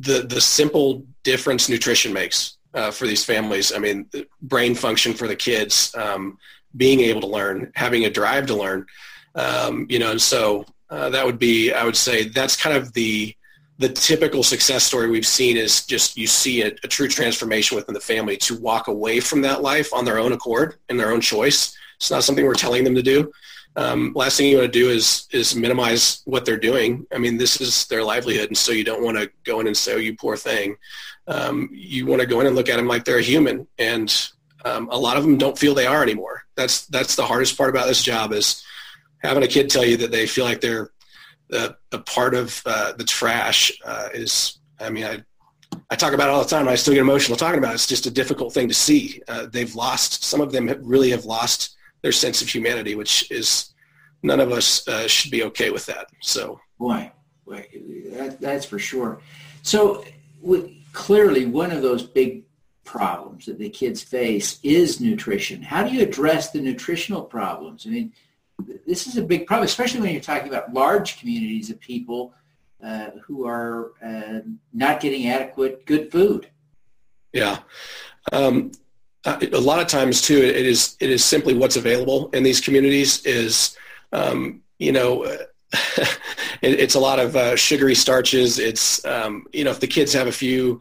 the 0.00 0.22
the 0.22 0.40
simple 0.40 1.04
difference 1.22 1.68
nutrition 1.68 2.12
makes 2.12 2.56
uh, 2.74 2.90
for 2.90 3.06
these 3.06 3.24
families. 3.24 3.72
I 3.72 3.78
mean, 3.78 4.08
brain 4.42 4.74
function 4.74 5.14
for 5.14 5.28
the 5.28 5.36
kids, 5.36 5.94
um, 5.94 6.38
being 6.76 7.00
able 7.00 7.20
to 7.22 7.26
learn, 7.26 7.72
having 7.74 8.04
a 8.04 8.10
drive 8.10 8.46
to 8.46 8.54
learn. 8.54 8.86
Um, 9.34 9.86
you 9.88 9.98
know, 9.98 10.10
and 10.10 10.20
so 10.20 10.64
uh, 10.90 11.08
that 11.10 11.24
would 11.24 11.38
be 11.38 11.72
I 11.72 11.84
would 11.84 11.96
say 11.96 12.28
that's 12.28 12.56
kind 12.56 12.76
of 12.76 12.92
the 12.92 13.34
the 13.78 13.88
typical 13.88 14.42
success 14.42 14.84
story 14.84 15.10
we've 15.10 15.26
seen 15.26 15.56
is 15.56 15.84
just 15.86 16.16
you 16.16 16.26
see 16.26 16.62
a, 16.62 16.68
a, 16.84 16.88
true 16.88 17.08
transformation 17.08 17.74
within 17.74 17.94
the 17.94 18.00
family 18.00 18.36
to 18.36 18.56
walk 18.60 18.86
away 18.86 19.18
from 19.18 19.40
that 19.40 19.62
life 19.62 19.92
on 19.92 20.04
their 20.04 20.18
own 20.18 20.32
accord 20.32 20.76
and 20.88 21.00
their 21.00 21.10
own 21.10 21.20
choice. 21.20 21.76
It's 21.96 22.10
not 22.10 22.22
something 22.22 22.44
we're 22.44 22.54
telling 22.54 22.84
them 22.84 22.94
to 22.94 23.02
do. 23.02 23.32
Um, 23.74 24.12
last 24.14 24.36
thing 24.36 24.48
you 24.48 24.58
want 24.58 24.72
to 24.72 24.78
do 24.78 24.90
is 24.90 25.26
is 25.32 25.56
minimize 25.56 26.22
what 26.24 26.44
they're 26.44 26.58
doing. 26.58 27.06
I 27.12 27.18
mean, 27.18 27.38
this 27.38 27.60
is 27.60 27.86
their 27.86 28.04
livelihood, 28.04 28.48
and 28.48 28.56
so 28.56 28.72
you 28.72 28.84
don't 28.84 29.02
want 29.02 29.16
to 29.18 29.30
go 29.44 29.60
in 29.60 29.66
and 29.66 29.76
say, 29.76 29.94
"Oh, 29.94 29.98
you 29.98 30.16
poor 30.16 30.36
thing." 30.36 30.76
Um, 31.26 31.70
you 31.72 32.06
want 32.06 32.20
to 32.20 32.26
go 32.26 32.40
in 32.40 32.46
and 32.46 32.56
look 32.56 32.68
at 32.68 32.76
them 32.76 32.88
like 32.88 33.04
they're 33.04 33.18
a 33.18 33.22
human, 33.22 33.66
and 33.78 34.14
um, 34.64 34.88
a 34.90 34.98
lot 34.98 35.16
of 35.16 35.22
them 35.22 35.38
don't 35.38 35.58
feel 35.58 35.74
they 35.74 35.86
are 35.86 36.02
anymore. 36.02 36.42
That's 36.54 36.86
that's 36.86 37.16
the 37.16 37.24
hardest 37.24 37.56
part 37.56 37.70
about 37.70 37.86
this 37.86 38.02
job 38.02 38.32
is 38.32 38.62
having 39.22 39.42
a 39.42 39.48
kid 39.48 39.70
tell 39.70 39.84
you 39.84 39.96
that 39.98 40.10
they 40.10 40.26
feel 40.26 40.44
like 40.44 40.60
they're 40.60 40.90
a, 41.52 41.98
part 41.98 42.34
of 42.34 42.62
uh, 42.66 42.92
the 42.92 43.04
trash 43.04 43.72
uh, 43.84 44.08
is, 44.12 44.58
I 44.80 44.90
mean, 44.90 45.04
I, 45.04 45.22
I 45.90 45.96
talk 45.96 46.12
about 46.12 46.28
it 46.28 46.32
all 46.32 46.42
the 46.42 46.48
time. 46.48 46.68
I 46.68 46.74
still 46.74 46.94
get 46.94 47.00
emotional 47.00 47.36
talking 47.36 47.58
about 47.58 47.72
it. 47.72 47.74
It's 47.74 47.86
just 47.86 48.06
a 48.06 48.10
difficult 48.10 48.52
thing 48.52 48.68
to 48.68 48.74
see. 48.74 49.22
Uh, 49.28 49.46
they've 49.46 49.74
lost, 49.74 50.24
some 50.24 50.40
of 50.40 50.52
them 50.52 50.74
really 50.80 51.10
have 51.10 51.24
lost 51.24 51.76
their 52.02 52.12
sense 52.12 52.42
of 52.42 52.48
humanity, 52.48 52.94
which 52.94 53.30
is 53.30 53.72
none 54.22 54.40
of 54.40 54.52
us 54.52 54.86
uh, 54.88 55.06
should 55.06 55.30
be 55.30 55.44
okay 55.44 55.70
with 55.70 55.86
that. 55.86 56.08
So, 56.20 56.60
boy, 56.78 57.10
boy 57.46 57.66
that, 58.12 58.40
that's 58.40 58.64
for 58.64 58.78
sure. 58.78 59.20
So 59.62 60.04
we, 60.40 60.84
clearly 60.92 61.46
one 61.46 61.70
of 61.70 61.82
those 61.82 62.02
big 62.02 62.44
problems 62.84 63.46
that 63.46 63.58
the 63.58 63.70
kids 63.70 64.02
face 64.02 64.58
is 64.62 65.00
nutrition. 65.00 65.62
How 65.62 65.84
do 65.84 65.94
you 65.94 66.02
address 66.02 66.50
the 66.50 66.60
nutritional 66.60 67.22
problems? 67.22 67.86
I 67.86 67.90
mean, 67.90 68.12
this 68.86 69.06
is 69.06 69.16
a 69.16 69.22
big 69.22 69.46
problem, 69.46 69.64
especially 69.64 70.00
when 70.00 70.12
you're 70.12 70.20
talking 70.20 70.48
about 70.48 70.72
large 70.72 71.18
communities 71.18 71.70
of 71.70 71.80
people 71.80 72.34
uh, 72.84 73.10
who 73.24 73.46
are 73.46 73.92
uh, 74.04 74.40
not 74.72 75.00
getting 75.00 75.28
adequate 75.28 75.86
good 75.86 76.10
food. 76.10 76.48
Yeah. 77.32 77.60
Um, 78.32 78.72
a 79.24 79.60
lot 79.60 79.80
of 79.80 79.86
times 79.86 80.20
too, 80.20 80.38
it 80.38 80.66
is, 80.66 80.96
it 81.00 81.10
is 81.10 81.24
simply 81.24 81.54
what's 81.54 81.76
available 81.76 82.28
in 82.30 82.42
these 82.42 82.60
communities 82.60 83.24
is, 83.24 83.76
um, 84.12 84.62
you 84.78 84.92
know, 84.92 85.24
it, 85.72 86.18
it's 86.62 86.94
a 86.94 87.00
lot 87.00 87.18
of 87.18 87.36
uh, 87.36 87.56
sugary 87.56 87.94
starches. 87.94 88.58
It's, 88.58 89.04
um, 89.04 89.46
you 89.52 89.64
know, 89.64 89.70
if 89.70 89.80
the 89.80 89.86
kids 89.86 90.12
have 90.12 90.26
a 90.26 90.32
few 90.32 90.80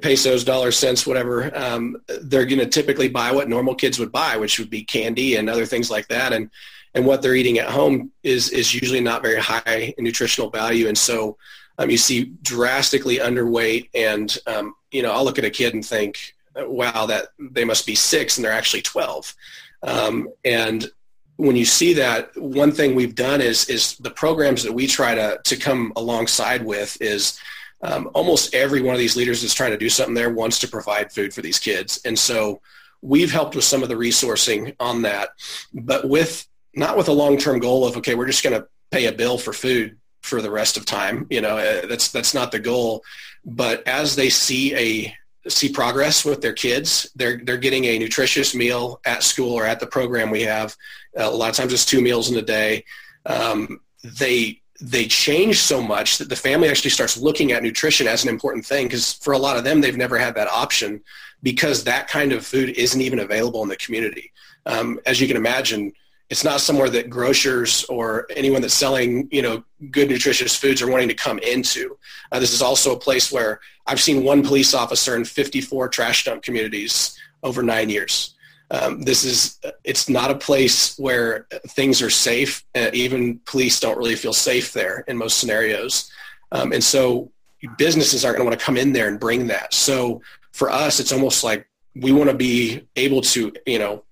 pesos, 0.00 0.44
dollars, 0.44 0.78
cents, 0.78 1.06
whatever, 1.06 1.56
um, 1.56 1.96
they're 2.22 2.46
going 2.46 2.60
to 2.60 2.66
typically 2.66 3.08
buy 3.08 3.32
what 3.32 3.48
normal 3.48 3.74
kids 3.74 3.98
would 3.98 4.12
buy, 4.12 4.36
which 4.36 4.58
would 4.58 4.70
be 4.70 4.84
candy 4.84 5.36
and 5.36 5.50
other 5.50 5.66
things 5.66 5.90
like 5.90 6.06
that. 6.08 6.32
And, 6.32 6.50
and 6.94 7.06
what 7.06 7.22
they're 7.22 7.34
eating 7.34 7.58
at 7.58 7.70
home 7.70 8.10
is 8.22 8.50
is 8.50 8.74
usually 8.74 9.00
not 9.00 9.22
very 9.22 9.40
high 9.40 9.94
in 9.96 10.04
nutritional 10.04 10.50
value, 10.50 10.88
and 10.88 10.98
so 10.98 11.38
um, 11.78 11.90
you 11.90 11.96
see 11.96 12.24
drastically 12.42 13.16
underweight. 13.16 13.88
And 13.94 14.36
um, 14.46 14.74
you 14.90 15.02
know, 15.02 15.12
I'll 15.12 15.24
look 15.24 15.38
at 15.38 15.44
a 15.44 15.50
kid 15.50 15.74
and 15.74 15.84
think, 15.84 16.34
"Wow, 16.56 17.06
that 17.06 17.28
they 17.38 17.64
must 17.64 17.86
be 17.86 17.94
six, 17.94 18.36
and 18.36 18.44
they're 18.44 18.52
actually 18.52 18.82
12. 18.82 19.34
Um, 19.82 20.28
and 20.44 20.90
when 21.36 21.56
you 21.56 21.64
see 21.64 21.94
that, 21.94 22.36
one 22.36 22.72
thing 22.72 22.94
we've 22.94 23.14
done 23.14 23.40
is 23.40 23.68
is 23.68 23.96
the 23.98 24.10
programs 24.10 24.62
that 24.62 24.72
we 24.72 24.86
try 24.86 25.14
to 25.14 25.40
to 25.42 25.56
come 25.56 25.92
alongside 25.96 26.64
with 26.64 27.00
is. 27.00 27.38
Um, 27.84 28.10
almost 28.14 28.54
every 28.54 28.80
one 28.80 28.94
of 28.94 29.00
these 29.00 29.16
leaders 29.16 29.42
that's 29.42 29.54
trying 29.54 29.72
to 29.72 29.76
do 29.76 29.88
something 29.88 30.14
there 30.14 30.30
wants 30.30 30.60
to 30.60 30.68
provide 30.68 31.10
food 31.10 31.34
for 31.34 31.42
these 31.42 31.58
kids. 31.58 32.00
And 32.04 32.16
so 32.16 32.60
we've 33.00 33.32
helped 33.32 33.56
with 33.56 33.64
some 33.64 33.82
of 33.82 33.88
the 33.88 33.96
resourcing 33.96 34.76
on 34.78 35.02
that. 35.02 35.30
But 35.74 36.08
with 36.08 36.46
not 36.74 36.96
with 36.96 37.08
a 37.08 37.12
long-term 37.12 37.58
goal 37.58 37.86
of 37.86 37.96
okay 37.96 38.14
we're 38.14 38.26
just 38.26 38.42
going 38.42 38.58
to 38.58 38.66
pay 38.90 39.06
a 39.06 39.12
bill 39.12 39.38
for 39.38 39.52
food 39.52 39.98
for 40.22 40.40
the 40.40 40.50
rest 40.50 40.76
of 40.76 40.86
time 40.86 41.26
you 41.30 41.40
know 41.40 41.58
uh, 41.58 41.86
that's 41.86 42.10
that's 42.10 42.34
not 42.34 42.52
the 42.52 42.58
goal 42.58 43.02
but 43.44 43.86
as 43.86 44.16
they 44.16 44.28
see 44.28 44.74
a 44.74 45.14
see 45.48 45.70
progress 45.70 46.24
with 46.24 46.40
their 46.40 46.52
kids. 46.52 47.10
They're 47.16 47.40
they're 47.44 47.56
getting 47.56 47.84
a 47.86 47.98
nutritious 47.98 48.54
meal 48.54 49.00
at 49.04 49.22
school 49.22 49.52
or 49.52 49.64
at 49.64 49.80
the 49.80 49.86
program 49.86 50.30
we 50.30 50.42
have. 50.42 50.76
Uh, 51.18 51.24
a 51.24 51.30
lot 51.30 51.50
of 51.50 51.56
times 51.56 51.72
it's 51.72 51.84
two 51.84 52.00
meals 52.00 52.30
in 52.30 52.36
a 52.36 52.42
day. 52.42 52.84
Um, 53.26 53.80
they 54.04 54.60
they 54.80 55.06
change 55.06 55.58
so 55.58 55.80
much 55.80 56.18
that 56.18 56.28
the 56.28 56.36
family 56.36 56.68
actually 56.68 56.90
starts 56.90 57.16
looking 57.16 57.52
at 57.52 57.62
nutrition 57.62 58.08
as 58.08 58.24
an 58.24 58.28
important 58.28 58.66
thing 58.66 58.86
because 58.86 59.12
for 59.12 59.32
a 59.32 59.38
lot 59.38 59.56
of 59.56 59.64
them 59.64 59.80
they've 59.80 59.96
never 59.96 60.18
had 60.18 60.34
that 60.34 60.48
option 60.48 61.00
because 61.42 61.84
that 61.84 62.08
kind 62.08 62.32
of 62.32 62.44
food 62.44 62.70
isn't 62.70 63.00
even 63.00 63.20
available 63.20 63.62
in 63.62 63.68
the 63.68 63.76
community. 63.76 64.32
Um, 64.66 64.98
as 65.06 65.20
you 65.20 65.28
can 65.28 65.36
imagine 65.36 65.92
it's 66.32 66.44
not 66.44 66.62
somewhere 66.62 66.88
that 66.88 67.10
grocers 67.10 67.84
or 67.90 68.26
anyone 68.34 68.62
that's 68.62 68.72
selling, 68.72 69.28
you 69.30 69.42
know, 69.42 69.62
good 69.90 70.08
nutritious 70.08 70.56
foods 70.56 70.80
are 70.80 70.90
wanting 70.90 71.08
to 71.08 71.14
come 71.14 71.38
into. 71.40 71.98
Uh, 72.32 72.38
this 72.38 72.54
is 72.54 72.62
also 72.62 72.96
a 72.96 72.98
place 72.98 73.30
where 73.30 73.60
I've 73.86 74.00
seen 74.00 74.24
one 74.24 74.42
police 74.42 74.72
officer 74.72 75.14
in 75.14 75.26
54 75.26 75.90
trash 75.90 76.24
dump 76.24 76.42
communities 76.42 77.18
over 77.42 77.62
nine 77.62 77.90
years. 77.90 78.34
Um, 78.70 79.02
this 79.02 79.24
is, 79.24 79.58
it's 79.84 80.08
not 80.08 80.30
a 80.30 80.34
place 80.34 80.98
where 80.98 81.48
things 81.68 82.00
are 82.00 82.08
safe. 82.08 82.64
Uh, 82.74 82.88
even 82.94 83.38
police 83.40 83.78
don't 83.78 83.98
really 83.98 84.16
feel 84.16 84.32
safe 84.32 84.72
there 84.72 85.04
in 85.08 85.18
most 85.18 85.36
scenarios. 85.36 86.10
Um, 86.50 86.72
and 86.72 86.82
so 86.82 87.30
businesses 87.76 88.24
aren't 88.24 88.38
going 88.38 88.46
to 88.46 88.50
want 88.52 88.58
to 88.58 88.64
come 88.64 88.78
in 88.78 88.94
there 88.94 89.08
and 89.08 89.20
bring 89.20 89.48
that. 89.48 89.74
So 89.74 90.22
for 90.52 90.70
us, 90.70 90.98
it's 90.98 91.12
almost 91.12 91.44
like 91.44 91.68
we 91.94 92.10
want 92.10 92.30
to 92.30 92.36
be 92.36 92.88
able 92.96 93.20
to, 93.20 93.52
you 93.66 93.78
know, 93.78 94.04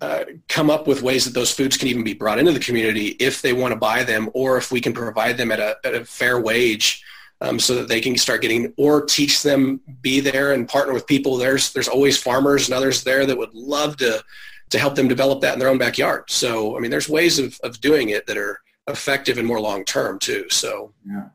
uh, 0.00 0.24
come 0.48 0.70
up 0.70 0.86
with 0.86 1.02
ways 1.02 1.24
that 1.24 1.34
those 1.34 1.52
foods 1.52 1.76
can 1.76 1.88
even 1.88 2.04
be 2.04 2.14
brought 2.14 2.38
into 2.38 2.52
the 2.52 2.60
community 2.60 3.16
if 3.18 3.40
they 3.40 3.52
want 3.52 3.72
to 3.72 3.78
buy 3.78 4.02
them 4.02 4.28
or 4.34 4.58
if 4.58 4.70
we 4.70 4.80
can 4.80 4.92
provide 4.92 5.36
them 5.36 5.50
at 5.50 5.58
a, 5.60 5.76
at 5.84 5.94
a 5.94 6.04
fair 6.04 6.38
wage 6.40 7.02
um, 7.40 7.58
so 7.58 7.74
that 7.74 7.88
they 7.88 8.00
can 8.00 8.16
start 8.16 8.42
getting 8.42 8.72
or 8.76 9.04
teach 9.04 9.42
them 9.42 9.80
be 10.00 10.20
there 10.20 10.52
and 10.52 10.68
partner 10.68 10.92
with 10.92 11.06
people. 11.06 11.36
There's 11.36 11.72
there's 11.72 11.88
always 11.88 12.18
farmers 12.18 12.68
and 12.68 12.76
others 12.76 13.04
there 13.04 13.26
that 13.26 13.36
would 13.36 13.54
love 13.54 13.96
to 13.98 14.22
to 14.70 14.78
help 14.78 14.96
them 14.96 15.08
develop 15.08 15.40
that 15.42 15.54
in 15.54 15.60
their 15.60 15.68
own 15.68 15.78
backyard. 15.78 16.24
So 16.28 16.76
i 16.76 16.80
mean 16.80 16.90
there's 16.90 17.08
ways 17.08 17.38
of, 17.38 17.58
of 17.62 17.80
doing 17.80 18.10
it 18.10 18.26
that 18.26 18.36
are 18.36 18.60
effective 18.88 19.38
and 19.38 19.46
more 19.46 19.60
long 19.60 19.84
term 19.84 20.18
too 20.18 20.46
so. 20.50 20.92
Yeah. 21.06 21.28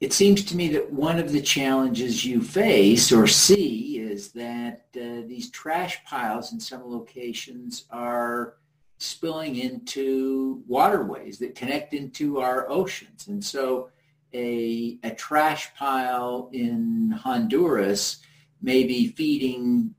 It 0.00 0.12
seems 0.12 0.44
to 0.44 0.56
me 0.56 0.68
that 0.68 0.92
one 0.92 1.18
of 1.18 1.32
the 1.32 1.40
challenges 1.40 2.24
you 2.24 2.40
face 2.40 3.10
or 3.10 3.26
see 3.26 3.97
is 4.18 4.32
that 4.32 4.86
uh, 4.96 5.22
these 5.28 5.48
trash 5.50 6.04
piles 6.04 6.52
in 6.52 6.58
some 6.58 6.82
locations 6.84 7.84
are 7.90 8.54
spilling 8.98 9.54
into 9.54 10.60
waterways 10.66 11.38
that 11.38 11.54
connect 11.54 11.94
into 11.94 12.40
our 12.40 12.68
oceans. 12.68 13.28
And 13.28 13.42
so 13.44 13.90
a, 14.32 14.98
a 15.04 15.12
trash 15.12 15.72
pile 15.76 16.50
in 16.52 17.12
Honduras 17.12 18.18
may 18.60 18.82
be 18.82 19.06
feeding 19.06 19.94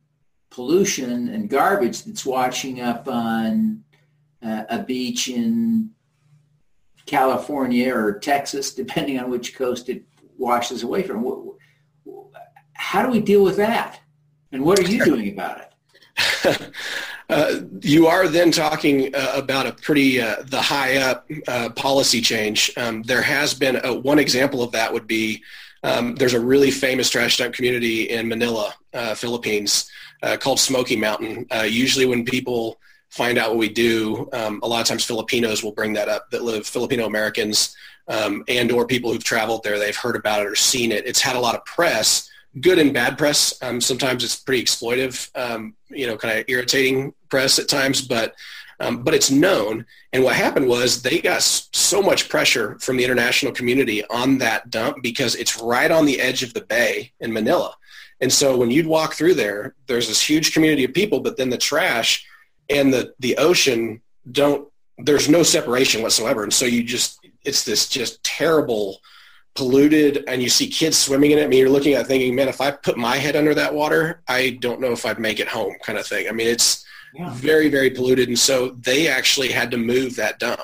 pollution 0.50 1.30
and 1.30 1.50
garbage 1.50 2.04
that's 2.04 2.26
washing 2.26 2.82
up 2.82 3.08
on 3.08 3.86
uh, 4.44 4.64
a 4.70 4.80
beach 4.84 5.30
in 5.30 5.92
California 7.06 7.96
or 7.96 8.20
Texas, 8.20 8.74
depending 8.74 9.18
on 9.18 9.30
which 9.30 9.56
coast 9.56 9.88
it 9.88 10.04
washes 10.38 10.84
away 10.84 11.04
from. 11.04 11.20
How 12.74 13.02
do 13.02 13.10
we 13.10 13.22
deal 13.22 13.44
with 13.46 13.58
that? 13.58 14.02
And 14.52 14.64
what 14.64 14.80
are 14.80 14.84
you 14.84 15.04
doing 15.04 15.30
about 15.30 15.62
it? 15.62 16.72
uh, 17.30 17.60
you 17.82 18.08
are 18.08 18.28
then 18.28 18.52
talking 18.52 19.14
uh, 19.16 19.34
about 19.36 19.68
a 19.68 19.72
pretty 19.72 20.20
uh, 20.20 20.38
the 20.46 20.62
high 20.62 20.98
up 20.98 21.30
uh, 21.48 21.70
policy 21.70 22.22
change. 22.22 22.72
Um, 22.78 23.04
there 23.04 23.22
has 23.22 23.54
been 23.54 23.80
a, 23.84 23.94
one 23.94 24.20
example 24.20 24.62
of 24.62 24.72
that 24.72 24.92
would 24.92 25.08
be 25.08 25.44
um, 25.84 26.16
there's 26.16 26.34
a 26.34 26.40
really 26.40 26.72
famous 26.72 27.10
trash 27.10 27.38
dump 27.38 27.54
community 27.54 28.10
in 28.10 28.28
Manila, 28.28 28.76
uh, 28.94 29.16
Philippines, 29.16 29.90
uh, 30.24 30.36
called 30.36 30.60
Smoky 30.60 30.98
Mountain. 30.98 31.48
usually, 31.66 32.06
when 32.06 32.26
people 32.26 32.80
find 33.10 33.38
out 33.38 33.50
what 33.50 33.58
we 33.58 33.70
do. 33.70 34.30
Um, 34.34 34.60
a 34.64 34.68
lot 34.68 34.82
of 34.82 34.88
times 34.88 35.04
Filipinos 35.04 35.64
will 35.64 35.72
bring 35.72 35.94
that 35.94 36.08
up 36.08 36.30
that 36.32 36.44
live 36.44 36.66
Filipino 36.68 37.06
Americans 37.06 37.76
um, 38.08 38.44
and 38.48 38.72
or 38.72 38.86
people 38.86 39.12
who've 39.12 39.24
traveled 39.24 39.64
there. 39.64 39.80
They've 39.80 39.96
heard 39.96 40.16
about 40.16 40.42
it 40.42 40.48
or 40.48 40.56
seen 40.56 40.92
it. 40.92 41.06
It's 41.06 41.22
had 41.22 41.36
a 41.36 41.40
lot 41.40 41.56
of 41.56 41.66
press, 41.66 42.29
good 42.60 42.80
and 42.80 42.94
bad 42.94 43.18
press. 43.18 43.62
Um, 43.62 43.82
sometimes 43.82 44.24
it's 44.24 44.36
pretty 44.36 44.64
exploitive, 44.64 45.30
um, 45.36 45.76
you 45.90 46.08
know, 46.08 46.18
kind 46.18 46.40
of 46.40 46.46
irritating 46.48 47.14
press 47.30 47.60
at 47.60 47.68
times, 47.68 48.02
but 48.02 48.36
Um, 48.82 49.04
but 49.04 49.14
it's 49.14 49.30
known. 49.30 49.86
And 50.14 50.24
what 50.24 50.36
happened 50.36 50.68
was 50.70 51.02
they 51.02 51.20
got 51.20 51.42
so 51.42 52.02
much 52.02 52.30
pressure 52.30 52.78
from 52.80 52.96
the 52.96 53.04
international 53.04 53.52
community 53.52 54.06
on 54.06 54.38
that 54.40 54.70
dump 54.70 55.04
because 55.04 55.36
it's 55.36 55.62
right 55.62 55.92
on 55.92 56.06
the 56.06 56.20
edge 56.22 56.44
of 56.44 56.54
the 56.54 56.66
bay 56.76 57.12
in 57.20 57.34
Manila. 57.34 57.76
And 58.22 58.32
so 58.32 58.56
when 58.56 58.72
you'd 58.72 58.88
walk 58.88 59.16
through 59.16 59.36
there, 59.36 59.76
there's 59.88 60.08
this 60.08 60.22
huge 60.22 60.54
community 60.54 60.86
of 60.86 60.94
people, 60.94 61.20
but 61.20 61.36
then 61.36 61.50
the 61.50 61.58
trash 61.58 62.26
and 62.70 62.94
the, 62.94 63.14
the 63.20 63.36
ocean 63.38 64.02
don't, 64.32 64.62
there's 64.98 65.28
no 65.28 65.44
separation 65.44 66.02
whatsoever. 66.02 66.44
And 66.44 66.54
so 66.54 66.66
you 66.66 66.82
just, 66.84 67.20
it's 67.44 67.64
this 67.66 67.90
just 67.90 68.24
terrible 68.24 69.02
polluted 69.56 70.24
and 70.28 70.42
you 70.42 70.50
see 70.50 70.68
kids 70.68 70.98
swimming 70.98 71.32
in 71.32 71.40
it. 71.40 71.44
I 71.44 71.48
mean, 71.48 71.60
you're 71.60 71.70
looking 71.70 71.94
at 71.94 72.08
thinking, 72.08 72.36
man, 72.36 72.48
if 72.48 72.62
I 72.62 72.72
put 72.72 72.98
my 72.98 73.18
head 73.18 73.36
under 73.36 73.54
that 73.56 73.74
water, 73.74 74.22
I 74.28 74.52
don't 74.62 74.80
know 74.80 74.92
if 74.92 75.06
I'd 75.06 75.20
make 75.20 75.40
it 75.40 75.48
home 75.48 75.76
kind 75.84 75.98
of 75.98 76.08
thing. 76.08 76.28
I 76.28 76.32
mean, 76.32 76.48
it's 76.48 76.86
yeah. 77.14 77.30
very, 77.34 77.70
very 77.70 77.90
polluted. 77.90 78.28
And 78.28 78.40
so 78.40 78.70
they 78.72 79.08
actually 79.08 79.50
had 79.50 79.72
to 79.72 79.78
move 79.78 80.16
that 80.16 80.40
dump. 80.40 80.62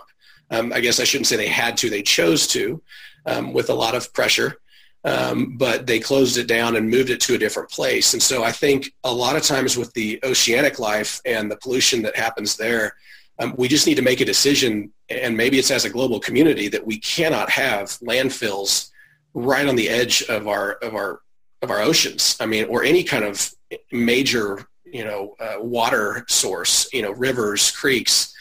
Um, 0.51 0.72
I 0.72 0.80
guess 0.80 1.00
I 1.00 1.04
shouldn't 1.04 1.27
say 1.27 1.36
they 1.36 1.48
had 1.48 1.75
to, 1.77 1.89
they 1.89 2.04
chose 2.04 2.48
to 2.48 2.82
um, 3.25 3.54
with 3.54 3.70
a 3.70 3.74
lot 3.74 3.96
of 3.96 4.13
pressure. 4.13 4.58
Um, 5.04 5.56
but 5.58 5.86
they 5.86 6.00
closed 6.00 6.38
it 6.38 6.48
down 6.48 6.75
and 6.75 6.89
moved 6.89 7.12
it 7.12 7.22
to 7.22 7.36
a 7.36 7.38
different 7.38 7.70
place. 7.70 8.13
And 8.13 8.24
so 8.24 8.44
I 8.44 8.51
think 8.51 8.92
a 9.04 9.13
lot 9.13 9.36
of 9.36 9.44
times 9.44 9.77
with 9.77 9.94
the 9.94 10.20
oceanic 10.24 10.80
life 10.80 11.22
and 11.25 11.50
the 11.50 11.58
pollution 11.58 12.01
that 12.01 12.15
happens 12.15 12.58
there, 12.58 12.96
um, 13.39 13.54
we 13.58 13.68
just 13.68 13.86
need 13.86 13.96
to 13.96 14.01
make 14.01 14.22
a 14.22 14.25
decision, 14.25 14.92
and 15.10 15.36
maybe 15.36 15.60
it's 15.60 15.72
as 15.72 15.86
a 15.86 15.89
global 15.89 16.20
community 16.20 16.68
that 16.70 16.86
we 16.86 17.00
cannot 17.00 17.50
have 17.50 17.89
landfills 18.00 18.89
right 19.34 19.68
on 19.68 19.75
the 19.75 19.89
edge 19.89 20.24
of 20.24 20.48
our 20.48 20.74
of 20.74 20.96
our 20.96 21.22
of 21.62 21.72
our 21.72 21.82
oceans. 21.82 22.38
I 22.39 22.46
mean, 22.46 22.65
or 22.65 22.84
any 22.84 23.04
kind 23.04 23.25
of 23.25 23.54
major 23.92 24.65
you 24.86 25.04
know 25.04 25.36
uh, 25.39 25.56
water 25.60 26.25
source, 26.30 26.92
you 26.94 27.01
know, 27.01 27.12
rivers, 27.12 27.72
creeks. 27.72 28.34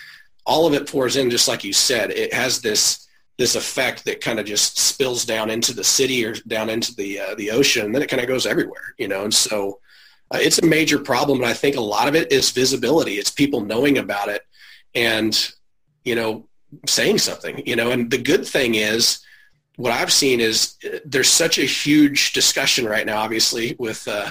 All 0.46 0.66
of 0.66 0.74
it 0.74 0.88
pours 0.88 1.16
in, 1.16 1.30
just 1.30 1.48
like 1.48 1.64
you 1.64 1.72
said. 1.72 2.10
It 2.10 2.32
has 2.32 2.60
this 2.60 3.08
this 3.36 3.56
effect 3.56 4.04
that 4.04 4.20
kind 4.20 4.38
of 4.38 4.46
just 4.46 4.78
spills 4.78 5.24
down 5.24 5.50
into 5.50 5.74
the 5.74 5.82
city 5.82 6.24
or 6.24 6.34
down 6.46 6.70
into 6.70 6.94
the 6.94 7.18
uh, 7.18 7.34
the 7.34 7.50
ocean, 7.50 7.86
and 7.86 7.94
then 7.94 8.02
it 8.02 8.08
kind 8.08 8.22
of 8.22 8.28
goes 8.28 8.46
everywhere, 8.46 8.94
you 8.98 9.08
know. 9.08 9.24
And 9.24 9.34
so 9.34 9.80
uh, 10.30 10.38
it's 10.40 10.60
a 10.60 10.66
major 10.66 10.98
problem, 11.00 11.38
and 11.38 11.46
I 11.46 11.54
think 11.54 11.74
a 11.74 11.80
lot 11.80 12.06
of 12.06 12.14
it 12.14 12.30
is 12.30 12.50
visibility. 12.52 13.14
It's 13.14 13.30
people 13.30 13.60
knowing 13.60 13.98
about 13.98 14.28
it 14.28 14.42
and 14.94 15.52
you 16.04 16.14
know 16.14 16.46
saying 16.86 17.18
something 17.18 17.62
you 17.66 17.76
know 17.76 17.90
and 17.90 18.10
the 18.10 18.18
good 18.18 18.46
thing 18.46 18.74
is 18.74 19.20
what 19.76 19.92
i've 19.92 20.12
seen 20.12 20.40
is 20.40 20.74
uh, 20.84 20.98
there's 21.04 21.30
such 21.30 21.58
a 21.58 21.64
huge 21.64 22.32
discussion 22.32 22.84
right 22.84 23.06
now 23.06 23.18
obviously 23.18 23.76
with 23.78 24.06
uh, 24.08 24.30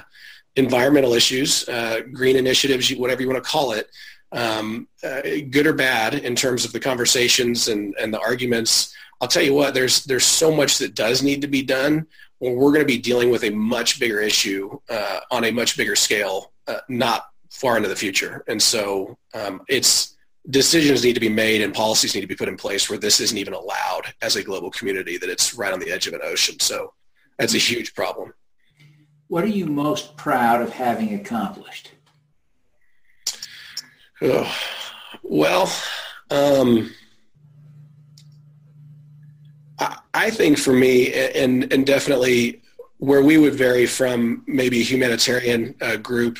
environmental 0.55 1.13
issues 1.13 1.67
uh, 1.70 2.01
green 2.12 2.36
initiatives 2.36 2.93
whatever 2.96 3.22
you 3.22 3.29
want 3.29 3.41
to 3.41 3.50
call 3.50 3.72
it 3.72 3.89
um, 4.32 4.88
uh, 5.03 5.22
good 5.51 5.67
or 5.67 5.74
bad 5.74 6.15
in 6.15 6.36
terms 6.36 6.65
of 6.65 6.74
the 6.74 6.79
conversations 6.79 7.67
and, 7.67 7.93
and 8.01 8.12
the 8.12 8.20
arguments. 8.20 8.91
I'll 9.22 9.27
tell 9.27 9.43
you 9.43 9.53
what 9.53 9.75
there's 9.75 10.05
there's 10.05 10.25
so 10.25 10.51
much 10.51 10.79
that 10.79 10.96
does 10.96 11.22
need 11.22 11.41
to 11.41 11.48
be 11.48 11.62
done 11.62 12.08
we're 12.51 12.72
going 12.72 12.82
to 12.82 12.86
be 12.86 12.98
dealing 12.98 13.29
with 13.29 13.43
a 13.43 13.50
much 13.50 14.00
bigger 14.00 14.20
issue 14.20 14.77
uh, 14.89 15.22
on 15.32 15.46
a 15.46 15.51
much 15.51 15.77
bigger 15.77 15.96
scale 15.96 16.51
uh, 16.67 16.79
not 16.89 17.29
far 17.50 17.77
into 17.77 17.88
the 17.88 17.96
future. 17.96 18.43
And 18.48 18.62
so 18.62 19.17
um, 19.34 19.62
it's 19.70 20.12
decisions 20.50 21.04
need 21.04 21.14
to 21.14 21.20
be 21.20 21.30
made 21.30 21.62
and 21.62 21.74
policies 21.74 22.14
need 22.14 22.22
to 22.22 22.28
be 22.28 22.36
put 22.36 22.50
in 22.50 22.58
place 22.58 22.90
where 22.90 23.00
this 23.00 23.20
isn't 23.20 23.38
even 23.38 23.54
allowed 23.54 24.14
as 24.22 24.36
a 24.36 24.44
global 24.44 24.70
community, 24.72 25.18
that 25.18 25.30
it's 25.30 25.54
right 25.54 25.74
on 25.74 25.80
the 25.80 25.92
edge 25.92 26.08
of 26.08 26.14
an 26.14 26.22
ocean. 26.24 26.60
So 26.60 26.94
that's 27.38 27.54
a 27.54 27.60
huge 27.60 27.96
problem. 27.96 28.34
What 29.28 29.44
are 29.44 29.48
you 29.48 29.66
most 29.66 30.18
proud 30.18 30.62
of 30.62 30.70
having 30.72 31.14
accomplished? 31.16 31.92
Oh, 34.22 34.54
well, 35.24 35.72
um, 36.30 36.94
I, 39.80 39.98
I 40.14 40.30
think 40.30 40.58
for 40.58 40.74
me, 40.74 41.14
and, 41.14 41.72
and 41.74 41.86
definitely 41.86 42.62
where 42.98 43.22
we 43.22 43.38
would 43.38 43.56
vary 43.56 43.86
from 43.86 44.44
maybe 44.48 44.80
a 44.80 44.84
humanitarian 44.84 45.76
uh, 45.82 45.98
group, 45.98 46.40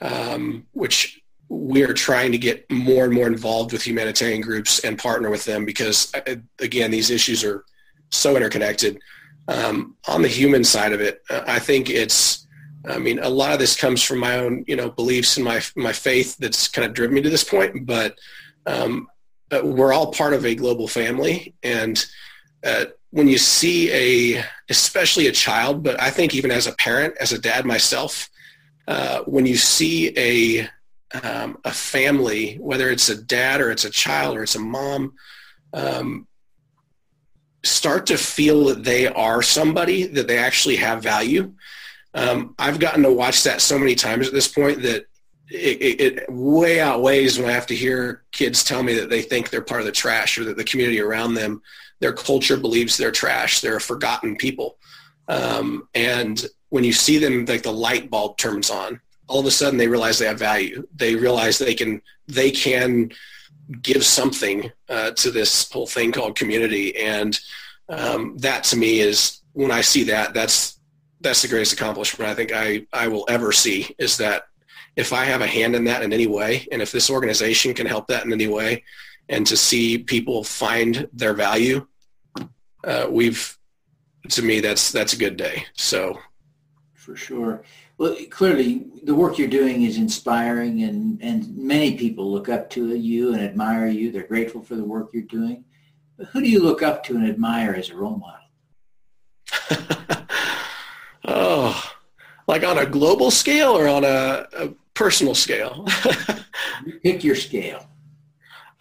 um, 0.00 0.66
which 0.72 1.19
we 1.50 1.82
are 1.82 1.92
trying 1.92 2.30
to 2.30 2.38
get 2.38 2.70
more 2.70 3.04
and 3.04 3.12
more 3.12 3.26
involved 3.26 3.72
with 3.72 3.84
humanitarian 3.84 4.40
groups 4.40 4.78
and 4.84 4.96
partner 4.96 5.30
with 5.30 5.44
them 5.44 5.64
because, 5.64 6.14
uh, 6.14 6.36
again, 6.60 6.92
these 6.92 7.10
issues 7.10 7.42
are 7.42 7.64
so 8.10 8.36
interconnected. 8.36 9.00
Um, 9.48 9.96
on 10.06 10.22
the 10.22 10.28
human 10.28 10.62
side 10.62 10.92
of 10.92 11.00
it, 11.00 11.22
uh, 11.28 11.42
I 11.48 11.58
think 11.58 11.90
it's, 11.90 12.46
I 12.88 12.98
mean, 12.98 13.18
a 13.18 13.28
lot 13.28 13.52
of 13.52 13.58
this 13.58 13.76
comes 13.76 14.00
from 14.00 14.20
my 14.20 14.38
own, 14.38 14.64
you 14.68 14.76
know, 14.76 14.90
beliefs 14.90 15.36
and 15.36 15.44
my 15.44 15.60
my 15.74 15.92
faith 15.92 16.36
that's 16.38 16.68
kind 16.68 16.86
of 16.86 16.94
driven 16.94 17.16
me 17.16 17.22
to 17.22 17.28
this 17.28 17.44
point. 17.44 17.84
But 17.84 18.16
um, 18.66 19.08
uh, 19.50 19.60
we're 19.64 19.92
all 19.92 20.12
part 20.12 20.34
of 20.34 20.46
a 20.46 20.54
global 20.54 20.86
family, 20.86 21.54
and 21.64 22.06
uh, 22.64 22.86
when 23.10 23.26
you 23.26 23.38
see 23.38 23.90
a, 23.92 24.44
especially 24.68 25.26
a 25.26 25.32
child, 25.32 25.82
but 25.82 26.00
I 26.00 26.10
think 26.10 26.32
even 26.34 26.52
as 26.52 26.68
a 26.68 26.72
parent, 26.76 27.14
as 27.20 27.32
a 27.32 27.40
dad 27.40 27.66
myself, 27.66 28.30
uh, 28.86 29.22
when 29.22 29.46
you 29.46 29.56
see 29.56 30.16
a 30.16 30.68
um, 31.22 31.58
a 31.64 31.72
family, 31.72 32.56
whether 32.56 32.90
it's 32.90 33.08
a 33.08 33.20
dad 33.20 33.60
or 33.60 33.70
it's 33.70 33.84
a 33.84 33.90
child 33.90 34.36
or 34.36 34.42
it's 34.42 34.54
a 34.54 34.60
mom, 34.60 35.14
um, 35.72 36.26
start 37.62 38.06
to 38.06 38.16
feel 38.16 38.66
that 38.66 38.84
they 38.84 39.06
are 39.06 39.42
somebody, 39.42 40.06
that 40.06 40.28
they 40.28 40.38
actually 40.38 40.76
have 40.76 41.02
value. 41.02 41.52
Um, 42.14 42.54
I've 42.58 42.80
gotten 42.80 43.02
to 43.02 43.12
watch 43.12 43.42
that 43.44 43.60
so 43.60 43.78
many 43.78 43.94
times 43.94 44.26
at 44.26 44.32
this 44.32 44.48
point 44.48 44.82
that 44.82 45.06
it, 45.50 45.82
it, 45.82 46.00
it, 46.00 46.32
way 46.32 46.80
outweighs 46.80 47.38
when 47.38 47.48
I 47.48 47.52
have 47.52 47.66
to 47.68 47.74
hear 47.74 48.24
kids 48.32 48.62
tell 48.62 48.82
me 48.82 48.94
that 48.94 49.10
they 49.10 49.22
think 49.22 49.50
they're 49.50 49.62
part 49.62 49.80
of 49.80 49.86
the 49.86 49.92
trash 49.92 50.38
or 50.38 50.44
that 50.44 50.56
the 50.56 50.64
community 50.64 51.00
around 51.00 51.34
them, 51.34 51.60
their 51.98 52.12
culture 52.12 52.56
believes 52.56 52.96
they're 52.96 53.10
trash. 53.10 53.60
They're 53.60 53.76
a 53.76 53.80
forgotten 53.80 54.36
people. 54.36 54.78
Um, 55.28 55.88
and 55.94 56.44
when 56.70 56.84
you 56.84 56.92
see 56.92 57.18
them, 57.18 57.44
like 57.44 57.62
the 57.62 57.72
light 57.72 58.10
bulb 58.10 58.38
turns 58.38 58.70
on 58.70 59.00
all 59.30 59.40
of 59.40 59.46
a 59.46 59.50
sudden 59.50 59.78
they 59.78 59.88
realize 59.88 60.18
they 60.18 60.26
have 60.26 60.38
value. 60.38 60.86
They 60.94 61.14
realize 61.14 61.56
they 61.56 61.74
can 61.74 62.02
they 62.26 62.50
can 62.50 63.10
give 63.80 64.04
something 64.04 64.70
uh, 64.88 65.12
to 65.12 65.30
this 65.30 65.70
whole 65.70 65.86
thing 65.86 66.10
called 66.10 66.36
community, 66.36 66.96
and 66.96 67.38
um, 67.88 68.36
that 68.38 68.64
to 68.64 68.76
me 68.76 69.00
is 69.00 69.40
when 69.52 69.70
I 69.70 69.82
see 69.82 70.04
that 70.04 70.34
that's 70.34 70.80
that's 71.20 71.42
the 71.42 71.48
greatest 71.48 71.74
accomplishment 71.74 72.28
I 72.28 72.34
think 72.34 72.52
I 72.52 72.86
I 72.92 73.06
will 73.08 73.24
ever 73.28 73.52
see 73.52 73.94
is 73.98 74.16
that 74.18 74.44
if 74.96 75.12
I 75.12 75.24
have 75.24 75.42
a 75.42 75.46
hand 75.46 75.76
in 75.76 75.84
that 75.84 76.02
in 76.02 76.12
any 76.12 76.26
way, 76.26 76.66
and 76.72 76.82
if 76.82 76.90
this 76.90 77.08
organization 77.08 77.72
can 77.72 77.86
help 77.86 78.08
that 78.08 78.24
in 78.24 78.32
any 78.32 78.48
way, 78.48 78.82
and 79.28 79.46
to 79.46 79.56
see 79.56 79.96
people 79.98 80.42
find 80.42 81.08
their 81.12 81.34
value, 81.34 81.86
uh, 82.84 83.06
we've 83.08 83.56
to 84.30 84.42
me 84.42 84.58
that's 84.58 84.90
that's 84.90 85.12
a 85.12 85.18
good 85.18 85.36
day. 85.36 85.64
So 85.74 86.18
for 86.94 87.14
sure. 87.16 87.62
Well, 88.00 88.16
clearly, 88.30 88.86
the 89.04 89.14
work 89.14 89.36
you're 89.36 89.46
doing 89.46 89.82
is 89.82 89.98
inspiring, 89.98 90.84
and, 90.84 91.20
and 91.22 91.54
many 91.54 91.98
people 91.98 92.32
look 92.32 92.48
up 92.48 92.70
to 92.70 92.94
you 92.96 93.34
and 93.34 93.42
admire 93.42 93.88
you. 93.88 94.10
They're 94.10 94.26
grateful 94.26 94.62
for 94.62 94.74
the 94.74 94.84
work 94.86 95.10
you're 95.12 95.24
doing. 95.24 95.66
But 96.16 96.28
who 96.28 96.40
do 96.40 96.48
you 96.48 96.62
look 96.62 96.82
up 96.82 97.04
to 97.04 97.16
and 97.16 97.28
admire 97.28 97.74
as 97.74 97.90
a 97.90 97.96
role 97.96 98.16
model? 98.16 98.38
oh, 101.26 101.92
like 102.46 102.64
on 102.64 102.78
a 102.78 102.86
global 102.86 103.30
scale 103.30 103.76
or 103.76 103.86
on 103.86 104.04
a, 104.04 104.46
a 104.54 104.68
personal 104.94 105.34
scale? 105.34 105.86
Pick 107.02 107.22
your 107.22 107.36
scale. 107.36 107.86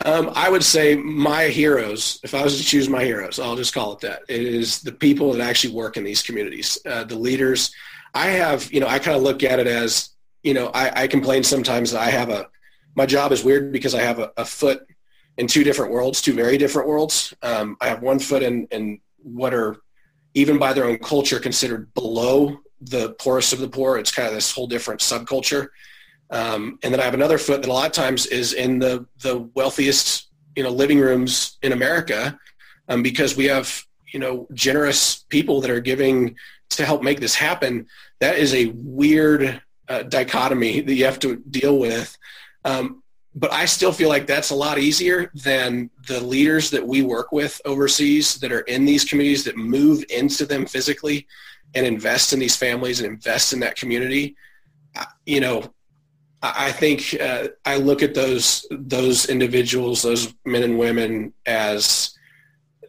Um, 0.06 0.32
I 0.34 0.50
would 0.50 0.64
say 0.64 0.96
my 0.96 1.50
heroes, 1.50 2.22
if 2.24 2.34
I 2.34 2.42
was 2.42 2.58
to 2.58 2.64
choose 2.64 2.88
my 2.88 3.04
heroes, 3.04 3.38
I'll 3.38 3.58
just 3.58 3.74
call 3.74 3.92
it 3.92 4.00
that. 4.00 4.22
It 4.30 4.44
is 4.44 4.82
the 4.82 4.94
people 4.94 5.34
that 5.34 5.42
actually 5.42 5.74
work 5.74 5.98
in 5.98 6.06
these 6.06 6.24
communities, 6.24 6.80
uh, 6.86 7.04
the 7.04 7.20
leaders 7.20 7.76
I 8.14 8.28
have, 8.28 8.72
you 8.72 8.80
know, 8.80 8.88
I 8.88 9.00
kind 9.00 9.16
of 9.16 9.24
look 9.24 9.44
at 9.44 9.60
it 9.60 9.68
as, 9.68 10.10
you 10.44 10.54
know, 10.54 10.68
I, 10.74 11.04
I, 11.04 11.08
complain 11.08 11.44
sometimes 11.44 11.92
that 11.92 12.02
I 12.02 12.10
have 12.10 12.30
a, 12.30 12.48
my 12.96 13.06
job 13.06 13.32
is 13.32 13.44
weird 13.44 13.72
because 13.72 13.94
I 13.94 14.02
have 14.02 14.20
a, 14.20 14.32
a 14.38 14.46
foot 14.46 14.86
in 15.38 15.48
two 15.48 15.64
different 15.64 15.92
worlds, 15.92 16.22
two 16.22 16.34
very 16.34 16.58
different 16.58 16.88
worlds. 16.88 17.34
Um, 17.42 17.78
I 17.82 17.88
have 17.88 18.02
one 18.02 18.20
foot 18.20 18.44
in, 18.44 18.68
in 18.72 19.00
what 19.22 19.54
are 19.54 19.78
even 20.34 20.58
by 20.58 20.74
their 20.74 20.86
own 20.86 20.98
culture 20.98 21.40
considered 21.40 21.94
below 21.94 22.60
the 22.82 23.14
poorest 23.14 23.54
of 23.54 23.60
the 23.60 23.68
poor. 23.68 23.98
It's 23.98 24.12
kind 24.12 24.28
of 24.28 24.34
this 24.34 24.52
whole 24.52 24.68
different 24.68 25.02
subculture. 25.02 25.70
Um, 26.30 26.78
and 26.84 26.94
then 26.94 27.00
I 27.00 27.04
have 27.04 27.14
another 27.14 27.38
foot 27.38 27.62
that 27.62 27.70
a 27.70 27.74
lot 27.74 27.88
of 27.88 27.92
times 27.92 28.26
is 28.28 28.54
in 28.54 28.80
the, 28.80 29.06
the 29.22 29.50
wealthiest, 29.56 30.28
you 30.56 30.64
know, 30.64 30.70
living 30.70 31.00
rooms 31.00 31.58
in 31.62 31.72
America 31.72 32.38
um, 32.88 33.02
because 33.02 33.36
we 33.36 33.46
have, 33.46 33.84
you 34.14 34.20
know, 34.20 34.48
generous 34.54 35.26
people 35.30 35.62
that 35.62 35.72
are 35.72 35.80
giving 35.80 36.36
to 36.70 36.86
help 36.86 37.04
make 37.04 37.20
this 37.20 37.36
happen, 37.36 37.88
that 38.20 38.38
is 38.38 38.54
a 38.54 38.68
weird 38.76 39.62
uh, 39.88 40.04
dichotomy 40.04 40.82
that 40.82 40.94
you 40.94 41.06
have 41.06 41.20
to 41.20 41.38
deal 41.38 41.80
with. 41.80 42.18
Um, 42.66 43.04
but 43.36 43.54
I 43.54 43.66
still 43.66 43.92
feel 43.92 44.10
like 44.10 44.28
that's 44.28 44.50
a 44.50 44.56
lot 44.56 44.80
easier 44.80 45.32
than 45.34 45.90
the 46.08 46.20
leaders 46.20 46.72
that 46.72 46.86
we 46.86 47.02
work 47.04 47.32
with 47.32 47.62
overseas 47.64 48.36
that 48.40 48.52
are 48.52 48.62
in 48.62 48.86
these 48.86 49.06
communities 49.06 49.44
that 49.46 49.56
move 49.56 50.04
into 50.10 50.46
them 50.46 50.66
physically 50.66 51.28
and 51.76 51.86
invest 51.86 52.34
in 52.34 52.40
these 52.40 52.56
families 52.56 53.00
and 53.00 53.08
invest 53.08 53.54
in 53.54 53.60
that 53.60 53.76
community. 53.76 54.36
You 55.26 55.42
know, 55.42 55.74
I 56.42 56.72
think 56.72 57.16
uh, 57.20 57.50
I 57.66 57.78
look 57.78 58.02
at 58.02 58.16
those 58.16 58.66
those 58.72 59.28
individuals, 59.28 60.02
those 60.02 60.34
men 60.46 60.64
and 60.64 60.80
women, 60.80 61.34
as 61.46 62.18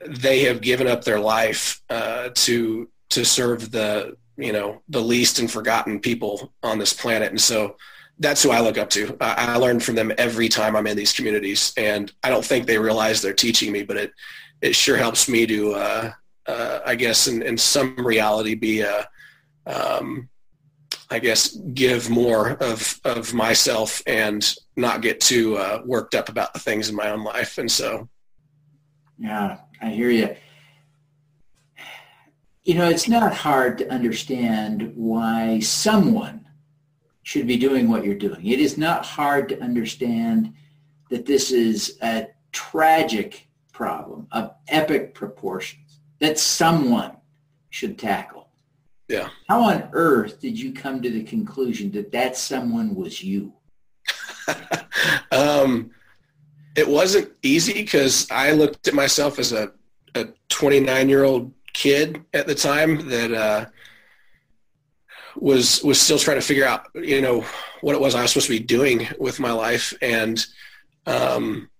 they 0.06 0.40
have 0.44 0.60
given 0.62 0.86
up 0.86 1.04
their 1.04 1.20
life 1.20 1.82
uh, 1.90 2.30
to 2.34 2.88
to 3.10 3.24
serve 3.24 3.70
the 3.70 4.16
you 4.36 4.52
know 4.52 4.82
the 4.88 5.00
least 5.00 5.38
and 5.38 5.50
forgotten 5.50 6.00
people 6.00 6.52
on 6.62 6.78
this 6.78 6.92
planet, 6.92 7.30
and 7.30 7.40
so 7.40 7.76
that's 8.18 8.42
who 8.42 8.50
I 8.50 8.60
look 8.60 8.78
up 8.78 8.90
to. 8.90 9.16
I, 9.20 9.54
I 9.54 9.56
learn 9.56 9.80
from 9.80 9.94
them 9.94 10.12
every 10.18 10.48
time 10.48 10.76
I'm 10.76 10.86
in 10.86 10.96
these 10.96 11.12
communities, 11.12 11.72
and 11.76 12.12
I 12.22 12.30
don't 12.30 12.44
think 12.44 12.66
they 12.66 12.78
realize 12.78 13.20
they're 13.20 13.32
teaching 13.32 13.72
me, 13.72 13.82
but 13.82 13.96
it 13.96 14.12
it 14.60 14.76
sure 14.76 14.96
helps 14.96 15.28
me 15.28 15.46
to, 15.46 15.72
uh, 15.72 16.12
uh, 16.46 16.80
I 16.84 16.94
guess, 16.94 17.28
in, 17.28 17.42
in 17.42 17.56
some 17.56 17.96
reality, 17.96 18.54
be 18.54 18.82
a, 18.82 19.08
um, 19.66 20.28
I 21.08 21.18
guess, 21.18 21.56
give 21.72 22.10
more 22.10 22.52
of 22.62 23.00
of 23.04 23.32
myself 23.32 24.02
and 24.06 24.54
not 24.76 25.02
get 25.02 25.20
too 25.20 25.56
uh, 25.56 25.82
worked 25.84 26.14
up 26.14 26.28
about 26.28 26.52
the 26.52 26.60
things 26.60 26.88
in 26.88 26.94
my 26.94 27.10
own 27.10 27.24
life, 27.24 27.58
and 27.58 27.70
so. 27.70 28.08
Yeah, 29.18 29.58
I 29.82 29.90
hear 29.90 30.10
you. 30.10 30.34
You 32.64 32.74
know, 32.74 32.88
it's 32.88 33.08
not 33.08 33.34
hard 33.34 33.78
to 33.78 33.90
understand 33.90 34.92
why 34.94 35.60
someone 35.60 36.46
should 37.22 37.46
be 37.46 37.56
doing 37.56 37.88
what 37.88 38.04
you're 38.04 38.14
doing. 38.14 38.46
It 38.46 38.60
is 38.60 38.76
not 38.76 39.04
hard 39.04 39.48
to 39.50 39.62
understand 39.62 40.54
that 41.10 41.26
this 41.26 41.50
is 41.52 41.98
a 42.02 42.28
tragic 42.52 43.48
problem 43.72 44.26
of 44.32 44.54
epic 44.68 45.14
proportions 45.14 46.00
that 46.18 46.38
someone 46.38 47.16
should 47.70 47.98
tackle. 47.98 48.48
Yeah. 49.08 49.28
How 49.48 49.62
on 49.62 49.88
earth 49.92 50.40
did 50.40 50.58
you 50.58 50.72
come 50.72 51.02
to 51.02 51.10
the 51.10 51.24
conclusion 51.24 51.90
that 51.92 52.12
that 52.12 52.36
someone 52.36 52.94
was 52.94 53.22
you? 53.22 53.52
um, 55.32 55.90
it 56.76 56.86
wasn't 56.86 57.32
easy 57.42 57.72
because 57.72 58.30
I 58.30 58.52
looked 58.52 58.86
at 58.86 58.94
myself 58.94 59.38
as 59.38 59.52
a, 59.52 59.72
a 60.14 60.28
29 60.48 61.08
year 61.08 61.24
old 61.24 61.52
kid 61.72 62.22
at 62.32 62.46
the 62.46 62.54
time 62.54 63.08
that 63.08 63.32
uh, 63.32 63.66
was 65.36 65.82
was 65.82 66.00
still 66.00 66.18
trying 66.18 66.38
to 66.38 66.46
figure 66.46 66.66
out 66.66 66.86
you 66.94 67.20
know 67.20 67.44
what 67.80 67.94
it 67.94 68.00
was 68.00 68.14
I 68.14 68.22
was 68.22 68.32
supposed 68.32 68.46
to 68.46 68.58
be 68.58 68.64
doing 68.64 69.08
with 69.18 69.40
my 69.40 69.52
life. 69.52 69.94
And 70.02 70.44
um, 71.06 71.70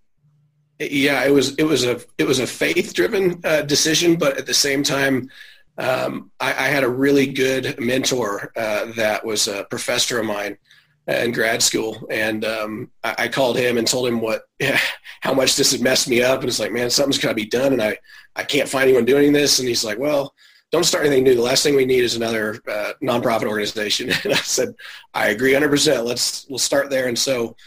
yeah 0.89 1.23
it 1.23 1.31
was 1.31 1.55
it 1.55 1.63
was 1.63 1.85
a 1.85 2.01
it 2.17 2.25
was 2.25 2.39
a 2.39 2.47
faith 2.47 2.93
driven 2.93 3.39
uh, 3.43 3.61
decision 3.61 4.15
but 4.15 4.37
at 4.37 4.45
the 4.45 4.53
same 4.53 4.83
time 4.83 5.29
um, 5.77 6.31
I, 6.39 6.49
I, 6.49 6.67
had 6.67 6.83
a 6.83 6.89
really 6.89 7.27
good 7.27 7.79
mentor 7.79 8.51
uh, 8.55 8.91
that 8.97 9.25
was 9.25 9.47
a 9.47 9.63
professor 9.69 10.19
of 10.19 10.25
mine 10.25 10.57
in 11.07 11.31
grad 11.31 11.63
school, 11.63 12.07
and 12.09 12.45
um, 12.45 12.91
I, 13.03 13.15
I, 13.19 13.27
called 13.27 13.57
him 13.57 13.77
and 13.77 13.87
told 13.87 14.07
him 14.07 14.21
what 14.21 14.43
how 15.21 15.33
much 15.33 15.55
this 15.55 15.71
had 15.71 15.81
messed 15.81 16.07
me 16.07 16.21
up, 16.21 16.41
and 16.41 16.49
it's 16.49 16.59
like, 16.59 16.71
man, 16.71 16.89
something's 16.89 17.17
got 17.17 17.29
to 17.29 17.35
be 17.35 17.45
done, 17.45 17.73
and 17.73 17.81
I 17.81 17.97
I 18.35 18.43
can't 18.43 18.69
find 18.69 18.83
anyone 18.83 19.05
doing 19.05 19.33
this, 19.33 19.59
and 19.59 19.67
he's 19.67 19.83
like, 19.83 19.97
well, 19.97 20.33
don't 20.71 20.85
start 20.85 21.05
anything 21.05 21.23
new. 21.23 21.35
The 21.35 21.41
last 21.41 21.63
thing 21.63 21.75
we 21.75 21.85
need 21.85 22.03
is 22.03 22.15
another 22.15 22.61
uh, 22.67 22.93
nonprofit 23.03 23.47
organization. 23.47 24.11
And 24.23 24.33
I 24.33 24.37
said, 24.37 24.73
I 25.13 25.27
agree 25.29 25.51
100%. 25.51 26.05
Let's 26.05 26.45
we'll 26.49 26.59
start 26.59 26.89
there. 26.89 27.07
And 27.07 27.19
so, 27.19 27.57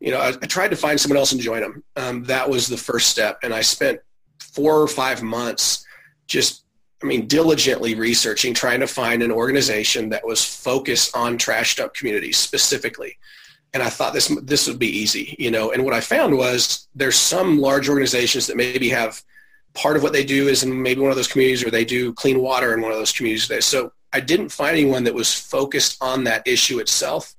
you 0.00 0.10
know, 0.10 0.18
I, 0.18 0.28
I 0.28 0.46
tried 0.46 0.68
to 0.68 0.76
find 0.76 0.98
someone 0.98 1.18
else 1.18 1.32
and 1.32 1.40
join 1.40 1.60
them. 1.60 1.84
Um, 1.96 2.24
that 2.24 2.48
was 2.48 2.66
the 2.66 2.76
first 2.76 3.08
step, 3.08 3.38
and 3.42 3.52
I 3.52 3.60
spent 3.60 4.00
four 4.40 4.80
or 4.80 4.88
five 4.88 5.22
months 5.22 5.84
just 6.26 6.63
I 7.02 7.06
mean, 7.06 7.26
diligently 7.26 7.94
researching, 7.94 8.54
trying 8.54 8.80
to 8.80 8.86
find 8.86 9.22
an 9.22 9.30
organization 9.30 10.08
that 10.10 10.26
was 10.26 10.44
focused 10.44 11.14
on 11.14 11.36
trash 11.36 11.76
dump 11.76 11.94
communities 11.94 12.38
specifically. 12.38 13.18
And 13.72 13.82
I 13.82 13.90
thought 13.90 14.14
this 14.14 14.28
this 14.42 14.68
would 14.68 14.78
be 14.78 14.98
easy, 14.98 15.36
you 15.38 15.50
know. 15.50 15.72
And 15.72 15.84
what 15.84 15.94
I 15.94 16.00
found 16.00 16.36
was 16.36 16.88
there's 16.94 17.16
some 17.16 17.58
large 17.58 17.88
organizations 17.88 18.46
that 18.46 18.56
maybe 18.56 18.88
have 18.90 19.22
part 19.74 19.96
of 19.96 20.02
what 20.04 20.12
they 20.12 20.24
do 20.24 20.46
is 20.48 20.62
in 20.62 20.80
maybe 20.82 21.00
one 21.00 21.10
of 21.10 21.16
those 21.16 21.28
communities, 21.28 21.64
or 21.64 21.70
they 21.70 21.84
do 21.84 22.12
clean 22.12 22.40
water 22.40 22.72
in 22.72 22.80
one 22.80 22.92
of 22.92 22.98
those 22.98 23.12
communities. 23.12 23.64
So 23.64 23.92
I 24.12 24.20
didn't 24.20 24.50
find 24.50 24.76
anyone 24.76 25.04
that 25.04 25.14
was 25.14 25.34
focused 25.34 25.98
on 26.00 26.24
that 26.24 26.46
issue 26.46 26.78
itself. 26.78 27.34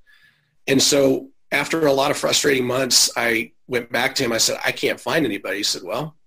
And 0.67 0.81
so 0.81 1.29
after 1.51 1.87
a 1.87 1.93
lot 1.93 2.11
of 2.11 2.17
frustrating 2.17 2.65
months, 2.65 3.09
I 3.15 3.53
went 3.67 3.91
back 3.91 4.15
to 4.15 4.23
him. 4.23 4.33
I 4.33 4.37
said, 4.37 4.59
I 4.63 4.73
can't 4.73 4.99
find 4.99 5.25
anybody. 5.25 5.57
He 5.57 5.63
said, 5.63 5.83
Well, 5.83 6.17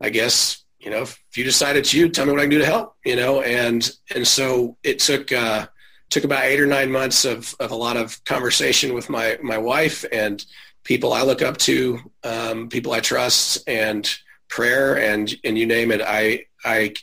I 0.00 0.10
guess 0.10 0.63
you 0.84 0.90
know, 0.90 1.02
if 1.02 1.18
you 1.34 1.44
decide 1.44 1.76
it's 1.76 1.94
you, 1.94 2.10
tell 2.10 2.26
me 2.26 2.32
what 2.32 2.40
I 2.40 2.44
can 2.44 2.50
do 2.50 2.58
to 2.58 2.66
help, 2.66 2.96
you 3.04 3.16
know, 3.16 3.40
and, 3.40 3.90
and 4.14 4.28
so 4.28 4.76
it 4.82 4.98
took, 4.98 5.32
uh, 5.32 5.66
took 6.10 6.24
about 6.24 6.44
eight 6.44 6.60
or 6.60 6.66
nine 6.66 6.92
months 6.92 7.24
of, 7.24 7.54
of 7.58 7.70
a 7.70 7.74
lot 7.76 7.96
of 7.96 8.22
conversation 8.24 8.92
with 8.92 9.08
my, 9.08 9.38
my 9.42 9.56
wife 9.56 10.04
and 10.12 10.44
people 10.84 11.14
I 11.14 11.22
look 11.22 11.40
up 11.40 11.56
to, 11.58 11.98
um, 12.22 12.68
people 12.68 12.92
I 12.92 13.00
trust 13.00 13.66
and 13.66 14.14
prayer 14.48 14.98
and, 14.98 15.34
and 15.42 15.56
you 15.56 15.64
name 15.64 15.90
it. 15.90 16.02
I, 16.02 16.44
I 16.64 16.94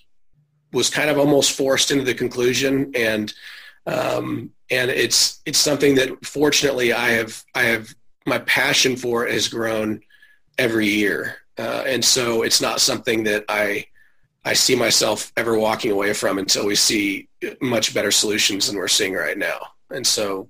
was 0.71 0.91
kind 0.91 1.09
of 1.09 1.17
almost 1.17 1.53
forced 1.53 1.89
into 1.89 2.03
the 2.03 2.13
conclusion 2.13 2.91
and, 2.95 3.33
um, 3.87 4.51
and 4.69 4.91
it's, 4.91 5.41
it's 5.47 5.57
something 5.57 5.95
that 5.95 6.23
fortunately 6.23 6.93
I 6.93 7.09
have, 7.09 7.43
I 7.55 7.63
have, 7.63 7.93
my 8.27 8.37
passion 8.37 8.95
for 8.95 9.25
it 9.25 9.33
has 9.33 9.47
grown 9.47 10.01
every 10.59 10.85
year. 10.85 11.40
Uh, 11.57 11.83
and 11.85 12.03
so 12.03 12.43
it's 12.43 12.61
not 12.61 12.81
something 12.81 13.23
that 13.23 13.45
I 13.49 13.85
I 14.43 14.53
see 14.53 14.75
myself 14.75 15.31
ever 15.37 15.57
walking 15.57 15.91
away 15.91 16.13
from 16.13 16.39
until 16.39 16.65
we 16.65 16.75
see 16.75 17.27
much 17.61 17.93
better 17.93 18.11
solutions 18.11 18.67
than 18.67 18.75
we're 18.75 18.87
seeing 18.87 19.13
right 19.13 19.37
now. 19.37 19.59
And 19.91 20.05
so 20.05 20.49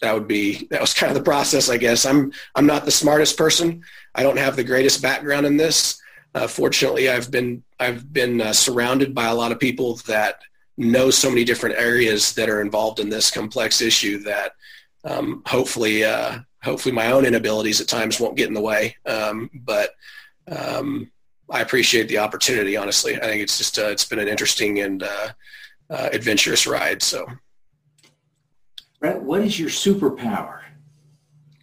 that 0.00 0.14
would 0.14 0.26
be 0.26 0.66
that 0.70 0.80
was 0.80 0.94
kind 0.94 1.10
of 1.10 1.16
the 1.16 1.24
process, 1.24 1.68
I 1.68 1.76
guess. 1.76 2.04
I'm 2.04 2.32
I'm 2.54 2.66
not 2.66 2.84
the 2.84 2.90
smartest 2.90 3.36
person. 3.36 3.82
I 4.14 4.22
don't 4.22 4.38
have 4.38 4.56
the 4.56 4.64
greatest 4.64 5.02
background 5.02 5.46
in 5.46 5.56
this. 5.56 6.00
Uh, 6.34 6.46
fortunately, 6.46 7.08
I've 7.08 7.30
been 7.30 7.62
I've 7.78 8.12
been 8.12 8.40
uh, 8.40 8.52
surrounded 8.52 9.14
by 9.14 9.26
a 9.26 9.34
lot 9.34 9.52
of 9.52 9.60
people 9.60 9.96
that 10.06 10.40
know 10.76 11.10
so 11.10 11.28
many 11.28 11.44
different 11.44 11.76
areas 11.78 12.32
that 12.34 12.48
are 12.48 12.62
involved 12.62 13.00
in 13.00 13.10
this 13.10 13.30
complex 13.30 13.80
issue 13.80 14.18
that 14.20 14.52
um, 15.04 15.42
hopefully 15.46 16.04
uh, 16.04 16.38
hopefully 16.62 16.94
my 16.94 17.12
own 17.12 17.24
inabilities 17.24 17.80
at 17.80 17.88
times 17.88 18.18
won't 18.18 18.36
get 18.36 18.48
in 18.48 18.54
the 18.54 18.60
way. 18.60 18.96
Um, 19.06 19.50
but 19.52 19.90
um, 20.50 21.10
I 21.50 21.60
appreciate 21.60 22.08
the 22.08 22.18
opportunity. 22.18 22.76
Honestly, 22.76 23.16
I 23.16 23.20
think 23.20 23.42
it's 23.42 23.58
just 23.58 23.78
uh, 23.78 23.86
it's 23.86 24.04
been 24.04 24.18
an 24.18 24.28
interesting 24.28 24.80
and 24.80 25.02
uh, 25.02 25.28
uh, 25.90 26.08
adventurous 26.12 26.66
ride. 26.66 27.02
So, 27.02 27.26
Brett, 29.00 29.22
what 29.22 29.40
is 29.42 29.58
your 29.58 29.68
superpower? 29.68 30.60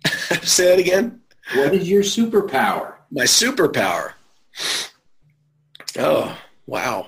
Say 0.44 0.66
that 0.70 0.80
again. 0.80 1.22
What 1.56 1.74
is 1.74 1.90
your 1.90 2.04
superpower? 2.04 2.96
My 3.12 3.24
superpower. 3.24 4.14
Oh 5.98 6.38
wow. 6.66 7.08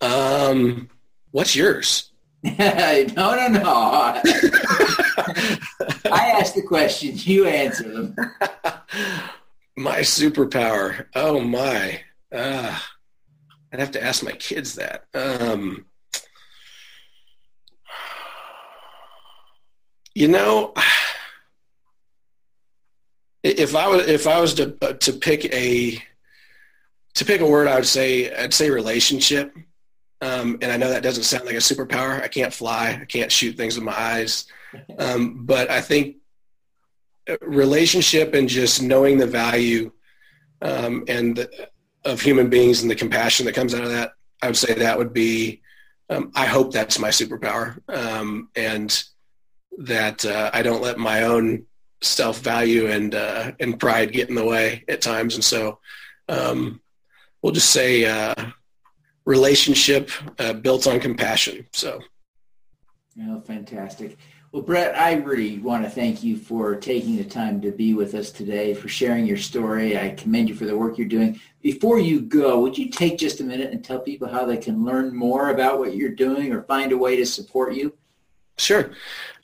Um, 0.00 0.90
what's 1.30 1.54
yours? 1.54 2.10
no, 2.42 2.54
no, 2.56 3.48
no. 3.48 3.62
I 6.10 6.34
asked 6.38 6.54
the 6.54 6.62
questions. 6.66 7.26
You 7.26 7.46
answer 7.46 7.88
them. 7.88 8.16
My 9.78 10.00
superpower. 10.00 11.06
Oh 11.14 11.38
my. 11.38 12.00
Uh, 12.32 12.76
I'd 13.72 13.78
have 13.78 13.92
to 13.92 14.02
ask 14.02 14.24
my 14.24 14.32
kids 14.32 14.74
that. 14.74 15.04
Um, 15.14 15.86
you 20.16 20.26
know, 20.26 20.74
if 23.44 23.76
I 23.76 23.86
was 23.86 24.08
if 24.08 24.26
I 24.26 24.40
was 24.40 24.54
to 24.54 24.72
to 24.72 25.12
pick 25.12 25.44
a 25.44 26.02
to 27.14 27.24
pick 27.24 27.40
a 27.40 27.46
word, 27.46 27.68
I 27.68 27.76
would 27.76 27.86
say 27.86 28.34
I'd 28.34 28.52
say 28.52 28.70
relationship. 28.70 29.54
Um, 30.20 30.58
and 30.60 30.72
I 30.72 30.76
know 30.76 30.90
that 30.90 31.04
doesn't 31.04 31.22
sound 31.22 31.46
like 31.46 31.54
a 31.54 31.58
superpower. 31.58 32.20
I 32.20 32.26
can't 32.26 32.52
fly. 32.52 32.98
I 33.00 33.04
can't 33.04 33.30
shoot 33.30 33.56
things 33.56 33.76
with 33.76 33.84
my 33.84 33.96
eyes. 33.96 34.46
Um, 34.98 35.46
but 35.46 35.70
I 35.70 35.80
think 35.80 36.17
relationship 37.40 38.34
and 38.34 38.48
just 38.48 38.82
knowing 38.82 39.18
the 39.18 39.26
value 39.26 39.92
um, 40.62 41.04
and 41.08 41.36
the, 41.36 41.68
of 42.04 42.20
human 42.20 42.48
beings 42.48 42.82
and 42.82 42.90
the 42.90 42.94
compassion 42.94 43.46
that 43.46 43.54
comes 43.54 43.74
out 43.74 43.84
of 43.84 43.90
that, 43.90 44.12
I 44.42 44.46
would 44.46 44.56
say 44.56 44.74
that 44.74 44.98
would 44.98 45.12
be. 45.12 45.62
Um, 46.10 46.32
I 46.34 46.46
hope 46.46 46.72
that's 46.72 46.98
my 46.98 47.10
superpower, 47.10 47.80
um, 47.88 48.48
and 48.56 49.04
that 49.78 50.24
uh, 50.24 50.50
I 50.54 50.62
don't 50.62 50.80
let 50.80 50.96
my 50.98 51.24
own 51.24 51.66
self 52.00 52.40
value 52.40 52.86
and 52.86 53.14
uh, 53.14 53.52
and 53.60 53.78
pride 53.78 54.12
get 54.12 54.30
in 54.30 54.34
the 54.34 54.44
way 54.44 54.84
at 54.88 55.02
times. 55.02 55.34
And 55.34 55.44
so, 55.44 55.80
um, 56.28 56.80
we'll 57.42 57.52
just 57.52 57.70
say 57.70 58.06
uh, 58.06 58.34
relationship 59.26 60.10
uh, 60.38 60.54
built 60.54 60.86
on 60.86 60.98
compassion. 60.98 61.66
So. 61.72 62.00
Oh, 63.20 63.40
fantastic. 63.40 64.16
Well, 64.50 64.62
Brett, 64.62 64.98
I 64.98 65.14
really 65.14 65.58
want 65.58 65.84
to 65.84 65.90
thank 65.90 66.22
you 66.22 66.38
for 66.38 66.74
taking 66.74 67.16
the 67.16 67.24
time 67.24 67.60
to 67.60 67.70
be 67.70 67.92
with 67.92 68.14
us 68.14 68.30
today, 68.30 68.72
for 68.72 68.88
sharing 68.88 69.26
your 69.26 69.36
story. 69.36 69.98
I 69.98 70.10
commend 70.10 70.48
you 70.48 70.54
for 70.54 70.64
the 70.64 70.76
work 70.76 70.96
you're 70.96 71.06
doing. 71.06 71.38
Before 71.60 71.98
you 71.98 72.22
go, 72.22 72.60
would 72.60 72.78
you 72.78 72.88
take 72.88 73.18
just 73.18 73.40
a 73.40 73.44
minute 73.44 73.72
and 73.72 73.84
tell 73.84 73.98
people 73.98 74.26
how 74.26 74.46
they 74.46 74.56
can 74.56 74.86
learn 74.86 75.14
more 75.14 75.50
about 75.50 75.78
what 75.78 75.94
you're 75.94 76.08
doing 76.08 76.50
or 76.50 76.62
find 76.62 76.92
a 76.92 76.96
way 76.96 77.14
to 77.16 77.26
support 77.26 77.74
you? 77.74 77.92
Sure. 78.56 78.90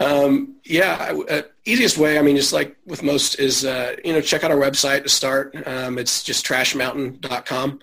Um, 0.01 0.57
yeah, 0.65 1.15
uh, 1.29 1.43
easiest 1.67 1.99
way, 1.99 2.19
I 2.19 2.23
mean, 2.23 2.37
just 2.37 2.55
like 2.55 2.75
with 2.87 3.03
most 3.03 3.39
is, 3.39 3.67
uh, 3.67 3.97
you 4.03 4.15
know, 4.15 4.23
check 4.23 4.43
out 4.43 4.51
our 4.51 4.57
website 4.57 5.03
to 5.03 5.11
start. 5.11 5.55
Um, 5.67 5.99
it's 5.99 6.23
just 6.23 6.47
trashmountain.com. 6.47 7.79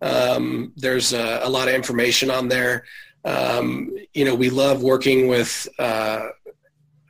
Um, 0.00 0.72
there's 0.76 1.12
a, 1.12 1.40
a, 1.42 1.48
lot 1.50 1.68
of 1.68 1.74
information 1.74 2.30
on 2.30 2.48
there. 2.48 2.84
Um, 3.24 3.94
you 4.14 4.24
know, 4.24 4.34
we 4.34 4.50
love 4.50 4.82
working 4.82 5.28
with, 5.28 5.68
uh, 5.78 6.28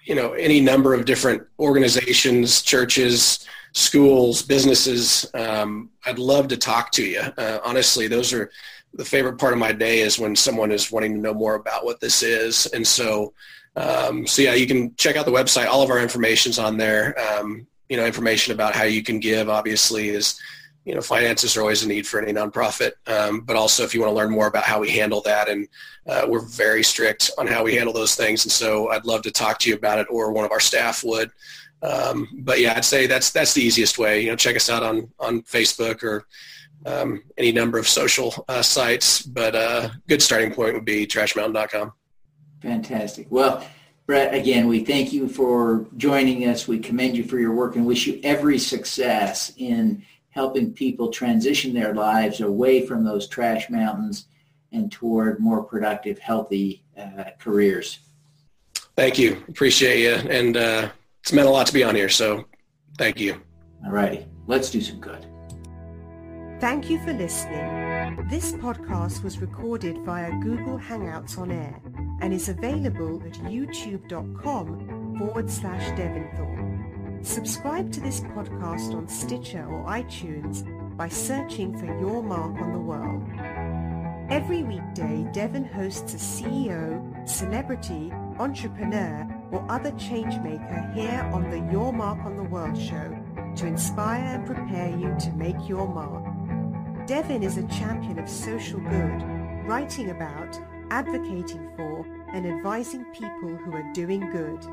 you 0.05 0.15
know, 0.15 0.33
any 0.33 0.61
number 0.61 0.95
of 0.95 1.05
different 1.05 1.43
organizations, 1.59 2.63
churches, 2.63 3.47
schools, 3.73 4.43
businesses. 4.43 5.31
Um, 5.35 5.91
I'd 6.05 6.19
love 6.19 6.49
to 6.49 6.57
talk 6.57 6.91
to 6.93 7.05
you. 7.05 7.21
Uh, 7.21 7.59
honestly, 7.65 8.09
those 8.09 8.33
are 8.33 8.51
the 8.95 9.05
favorite 9.05 9.39
part 9.39 9.53
of 9.53 9.59
my 9.59 9.73
day 9.73 10.01
is 10.01 10.19
when 10.19 10.37
someone 10.37 10.71
is 10.71 10.93
wanting 10.93 11.15
to 11.15 11.21
know 11.21 11.35
more 11.35 11.55
about 11.55 11.85
what 11.85 12.01
this 12.01 12.23
is. 12.23 12.67
And 12.67 12.87
so, 12.87 13.33
um, 13.77 14.27
so 14.27 14.43
yeah, 14.43 14.55
you 14.55 14.67
can 14.67 14.95
check 14.97 15.17
out 15.17 15.25
the 15.25 15.33
website. 15.33 15.67
All 15.67 15.83
of 15.83 15.91
our 15.91 15.99
information's 15.99 16.59
on 16.59 16.77
there. 16.77 17.19
Um, 17.19 17.67
you 17.89 17.97
know, 17.97 18.05
information 18.05 18.53
about 18.53 18.75
how 18.75 18.85
you 18.85 19.03
can 19.03 19.21
give 19.21 19.49
obviously 19.49 20.11
is, 20.11 20.39
you 20.85 20.95
know, 20.95 21.01
finances 21.01 21.57
are 21.57 21.61
always 21.61 21.85
a 21.85 21.89
need 21.89 22.07
for 22.07 22.21
any 22.21 22.33
nonprofit. 22.33 22.93
Um, 23.07 23.41
but 23.41 23.57
also 23.57 23.85
if 23.85 23.95
you 23.95 24.01
want 24.01 24.11
to 24.11 24.17
learn 24.17 24.31
more 24.31 24.49
about 24.49 24.65
how 24.65 24.81
we 24.81 24.91
handle 24.91 25.21
that 25.23 25.49
and 25.49 25.69
uh, 26.09 26.27
we're 26.29 26.45
very 26.45 26.83
strict 26.83 27.31
on 27.39 27.47
how 27.47 27.63
we 27.63 27.77
handle 27.77 27.93
those 27.93 28.15
things. 28.15 28.45
And 28.45 28.51
so 28.51 28.91
I'd 28.91 29.05
love 29.05 29.23
to 29.23 29.31
talk 29.31 29.59
to 29.61 29.71
you 29.71 29.77
about 29.77 30.01
it 30.01 30.09
or 30.11 30.33
one 30.33 30.45
of 30.45 30.51
our 30.51 30.61
staff 30.61 31.05
would. 31.05 31.31
Um, 31.83 32.29
but 32.33 32.61
yeah, 32.61 32.75
I'd 32.77 32.85
say 32.85 33.07
that's, 33.07 33.31
that's 33.31 33.55
the 33.55 33.63
easiest 33.63 33.99
way, 33.99 34.23
you 34.23 34.31
know, 34.31 34.37
check 34.37 34.57
us 34.57 34.69
out 34.69 34.83
on, 34.83 35.09
on 35.21 35.43
Facebook 35.43 36.03
or 36.03 36.27
um, 36.85 37.23
any 37.39 37.53
number 37.53 37.79
of 37.79 37.89
social 37.89 38.45
uh, 38.49 38.63
sites, 38.63 39.23
but 39.23 39.55
a 39.55 39.59
uh, 39.59 39.91
good 40.09 40.23
starting 40.23 40.53
point 40.53 40.75
would 40.75 40.85
be 40.85 41.07
trashmountain.com. 41.07 41.93
Fantastic. 42.61 43.27
Well, 43.31 43.65
Brett, 44.07 44.35
again, 44.35 44.67
we 44.67 44.85
thank 44.85 45.13
you 45.13 45.29
for 45.29 45.87
joining 45.97 46.49
us. 46.49 46.67
We 46.67 46.81
commend 46.81 47.17
you 47.17 47.25
for 47.25 47.39
your 47.39 47.53
work 47.53 47.77
and 47.77 47.87
wish 47.87 48.07
you 48.07 48.21
every 48.25 48.59
success 48.59 49.53
in 49.57 50.05
helping 50.33 50.73
people 50.73 51.11
transition 51.11 51.73
their 51.73 51.95
lives 51.95 52.41
away 52.41 52.85
from 52.87 53.05
those 53.05 53.29
trash 53.29 53.71
mountains 53.71 54.27
and 54.73 54.91
toward 54.91 55.39
more 55.39 55.63
productive, 55.63 56.19
healthy 56.19 56.83
uh, 56.99 57.25
careers. 57.39 58.01
Thank 58.97 59.19
you. 59.19 59.45
Appreciate 59.49 60.01
you. 60.01 60.15
And 60.31 60.57
uh, 60.57 60.89
it's 61.23 61.33
meant 61.33 61.49
a 61.49 61.51
lot 61.51 61.67
to 61.69 61.73
be 61.73 61.85
on 61.85 61.95
here, 61.95 62.09
so 62.09 62.47
thank 62.99 63.21
you. 63.21 63.41
All 63.85 63.93
righty. 63.93 64.27
Let's 64.47 64.71
do 64.71 64.81
some 64.81 65.01
good. 65.01 65.27
Thank 66.61 66.89
you 66.89 66.99
for 67.05 67.13
listening. 67.13 68.27
This 68.31 68.53
podcast 68.53 69.23
was 69.25 69.39
recorded 69.39 69.99
via 70.05 70.31
Google 70.41 70.79
Hangouts 70.79 71.37
on 71.37 71.51
Air 71.51 71.81
and 72.21 72.33
is 72.33 72.49
available 72.49 73.21
at 73.27 73.35
youtube.com 73.35 75.19
forward 75.19 75.51
slash 75.51 75.91
Devinthorpe. 75.99 76.72
Subscribe 77.23 77.93
to 77.93 78.01
this 78.01 78.21
podcast 78.21 78.95
on 78.95 79.07
Stitcher 79.07 79.65
or 79.65 79.85
iTunes 79.85 80.67
by 80.97 81.09
searching 81.09 81.79
for 81.79 81.87
Your 82.01 82.21
Mark 82.21 82.61
on 82.61 82.73
the 82.73 82.81
World. 82.81 83.23
Every 84.29 84.65
weekday, 84.65 85.25
Devin 85.33 85.65
hosts 85.65 86.15
a 86.15 86.17
CEO, 86.17 87.29
celebrity, 87.29 88.11
entrepreneur, 88.41 89.25
or 89.53 89.65
other 89.71 89.93
changemaker 89.93 90.93
here 90.95 91.21
on 91.33 91.49
the 91.49 91.61
Your 91.73 91.93
Mark 91.93 92.19
on 92.25 92.37
the 92.37 92.43
World 92.43 92.77
show 92.77 93.17
to 93.55 93.67
inspire 93.69 94.35
and 94.35 94.45
prepare 94.45 94.91
you 94.91 95.15
to 95.21 95.31
make 95.37 95.69
your 95.69 95.87
mark. 95.87 96.25
Devin 97.07 97.45
is 97.45 97.57
a 97.57 97.69
champion 97.69 98.19
of 98.19 98.29
social 98.29 98.81
good, 98.81 99.23
writing 99.65 100.11
about, 100.11 100.59
advocating 100.91 101.71
for, 101.77 102.05
and 102.35 102.47
advising 102.47 103.05
people 103.13 103.57
who 103.57 103.73
are 103.75 103.93
doing 103.93 104.29
good. 104.31 104.67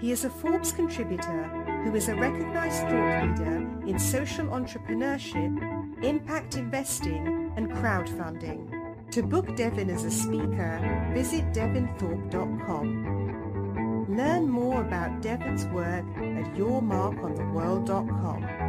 He 0.00 0.10
is 0.10 0.24
a 0.24 0.30
Forbes 0.30 0.72
contributor 0.72 1.63
who 1.84 1.94
is 1.94 2.08
a 2.08 2.16
recognized 2.16 2.80
thought 2.88 3.38
leader 3.38 3.64
in 3.86 3.96
social 3.98 4.46
entrepreneurship, 4.46 6.02
impact 6.02 6.56
investing, 6.56 7.52
and 7.56 7.70
crowdfunding. 7.70 8.70
To 9.12 9.22
book 9.22 9.54
Devin 9.54 9.90
as 9.90 10.04
a 10.04 10.10
speaker, 10.10 10.80
visit 11.14 11.44
devinthorpe.com. 11.52 14.06
Learn 14.08 14.48
more 14.48 14.80
about 14.80 15.20
Devin's 15.20 15.66
work 15.66 16.06
at 16.16 16.54
yourmarkontheworld.com. 16.54 18.63